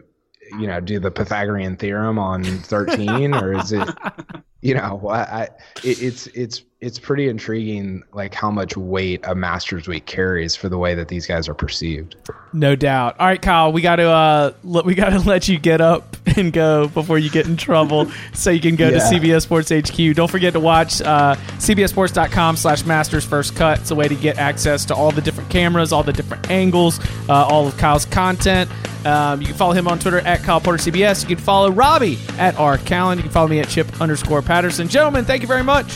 you 0.59 0.67
know, 0.67 0.79
do 0.79 0.99
the 0.99 1.11
Pythagorean 1.11 1.77
theorem 1.77 2.19
on 2.19 2.43
thirteen, 2.43 3.33
or 3.33 3.53
is 3.53 3.71
it, 3.71 3.89
you 4.61 4.73
know, 4.75 5.01
I, 5.09 5.19
I 5.19 5.43
it, 5.83 6.01
it's 6.01 6.27
it's 6.27 6.63
it's 6.79 6.97
pretty 6.97 7.27
intriguing 7.29 8.01
like 8.11 8.33
how 8.33 8.49
much 8.49 8.75
weight 8.75 9.19
a 9.23 9.35
Masters 9.35 9.87
week 9.87 10.07
carries 10.07 10.55
for 10.55 10.67
the 10.67 10.79
way 10.79 10.95
that 10.95 11.09
these 11.09 11.27
guys 11.27 11.47
are 11.47 11.53
perceived. 11.53 12.15
No 12.53 12.75
doubt. 12.75 13.15
All 13.19 13.27
right, 13.27 13.39
Kyle, 13.41 13.71
we 13.71 13.81
got 13.81 13.97
to 13.97 14.09
uh, 14.09 14.53
let, 14.63 14.85
we 14.85 14.95
got 14.95 15.09
to 15.11 15.19
let 15.29 15.47
you 15.47 15.59
get 15.59 15.79
up 15.79 16.17
and 16.37 16.51
go 16.51 16.87
before 16.87 17.19
you 17.19 17.29
get 17.29 17.45
in 17.47 17.55
trouble, 17.55 18.11
so 18.33 18.49
you 18.49 18.59
can 18.61 18.75
go 18.75 18.89
to 18.89 18.95
Yeah. 18.97 19.11
CBS 19.11 19.43
Sports 19.43 19.69
HQ. 19.71 20.15
Don't 20.15 20.29
forget 20.31 20.53
to 20.53 20.59
watch 20.59 21.01
uh, 21.01 21.35
CBSSports.com/slash 21.59 22.85
Masters 22.85 23.25
First 23.25 23.55
Cut. 23.55 23.79
It's 23.79 23.91
a 23.91 23.95
way 23.95 24.07
to 24.07 24.15
get 24.15 24.37
access 24.37 24.85
to 24.85 24.95
all 24.95 25.11
the 25.11 25.21
different 25.21 25.49
cameras, 25.49 25.91
all 25.91 26.03
the 26.03 26.13
different 26.13 26.49
angles, 26.49 26.99
uh, 27.29 27.33
all 27.45 27.67
of 27.67 27.77
Kyle's 27.77 28.05
content. 28.05 28.69
Um, 29.05 29.41
you 29.41 29.47
can 29.47 29.55
follow 29.55 29.73
him 29.73 29.87
on 29.87 29.97
Twitter 29.99 30.19
at 30.19 30.43
Kyle 30.43 30.61
Porter 30.61 30.77
CBS. 30.77 31.27
You 31.27 31.35
can 31.35 31.43
follow 31.43 31.71
Robby 31.71 32.19
at 32.37 32.55
R 32.57 32.77
Kalland. 32.77 33.17
You 33.17 33.23
can 33.23 33.31
follow 33.31 33.47
me 33.47 33.59
at 33.59 33.67
Chip 33.67 33.99
underscore 34.01 34.41
Patterson. 34.51 34.89
Gentlemen, 34.89 35.23
thank 35.23 35.41
you 35.41 35.47
very 35.47 35.63
much. 35.63 35.87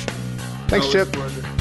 Thanks, 0.69 0.89
Chip. 0.89 1.11
pleasure. 1.11 1.54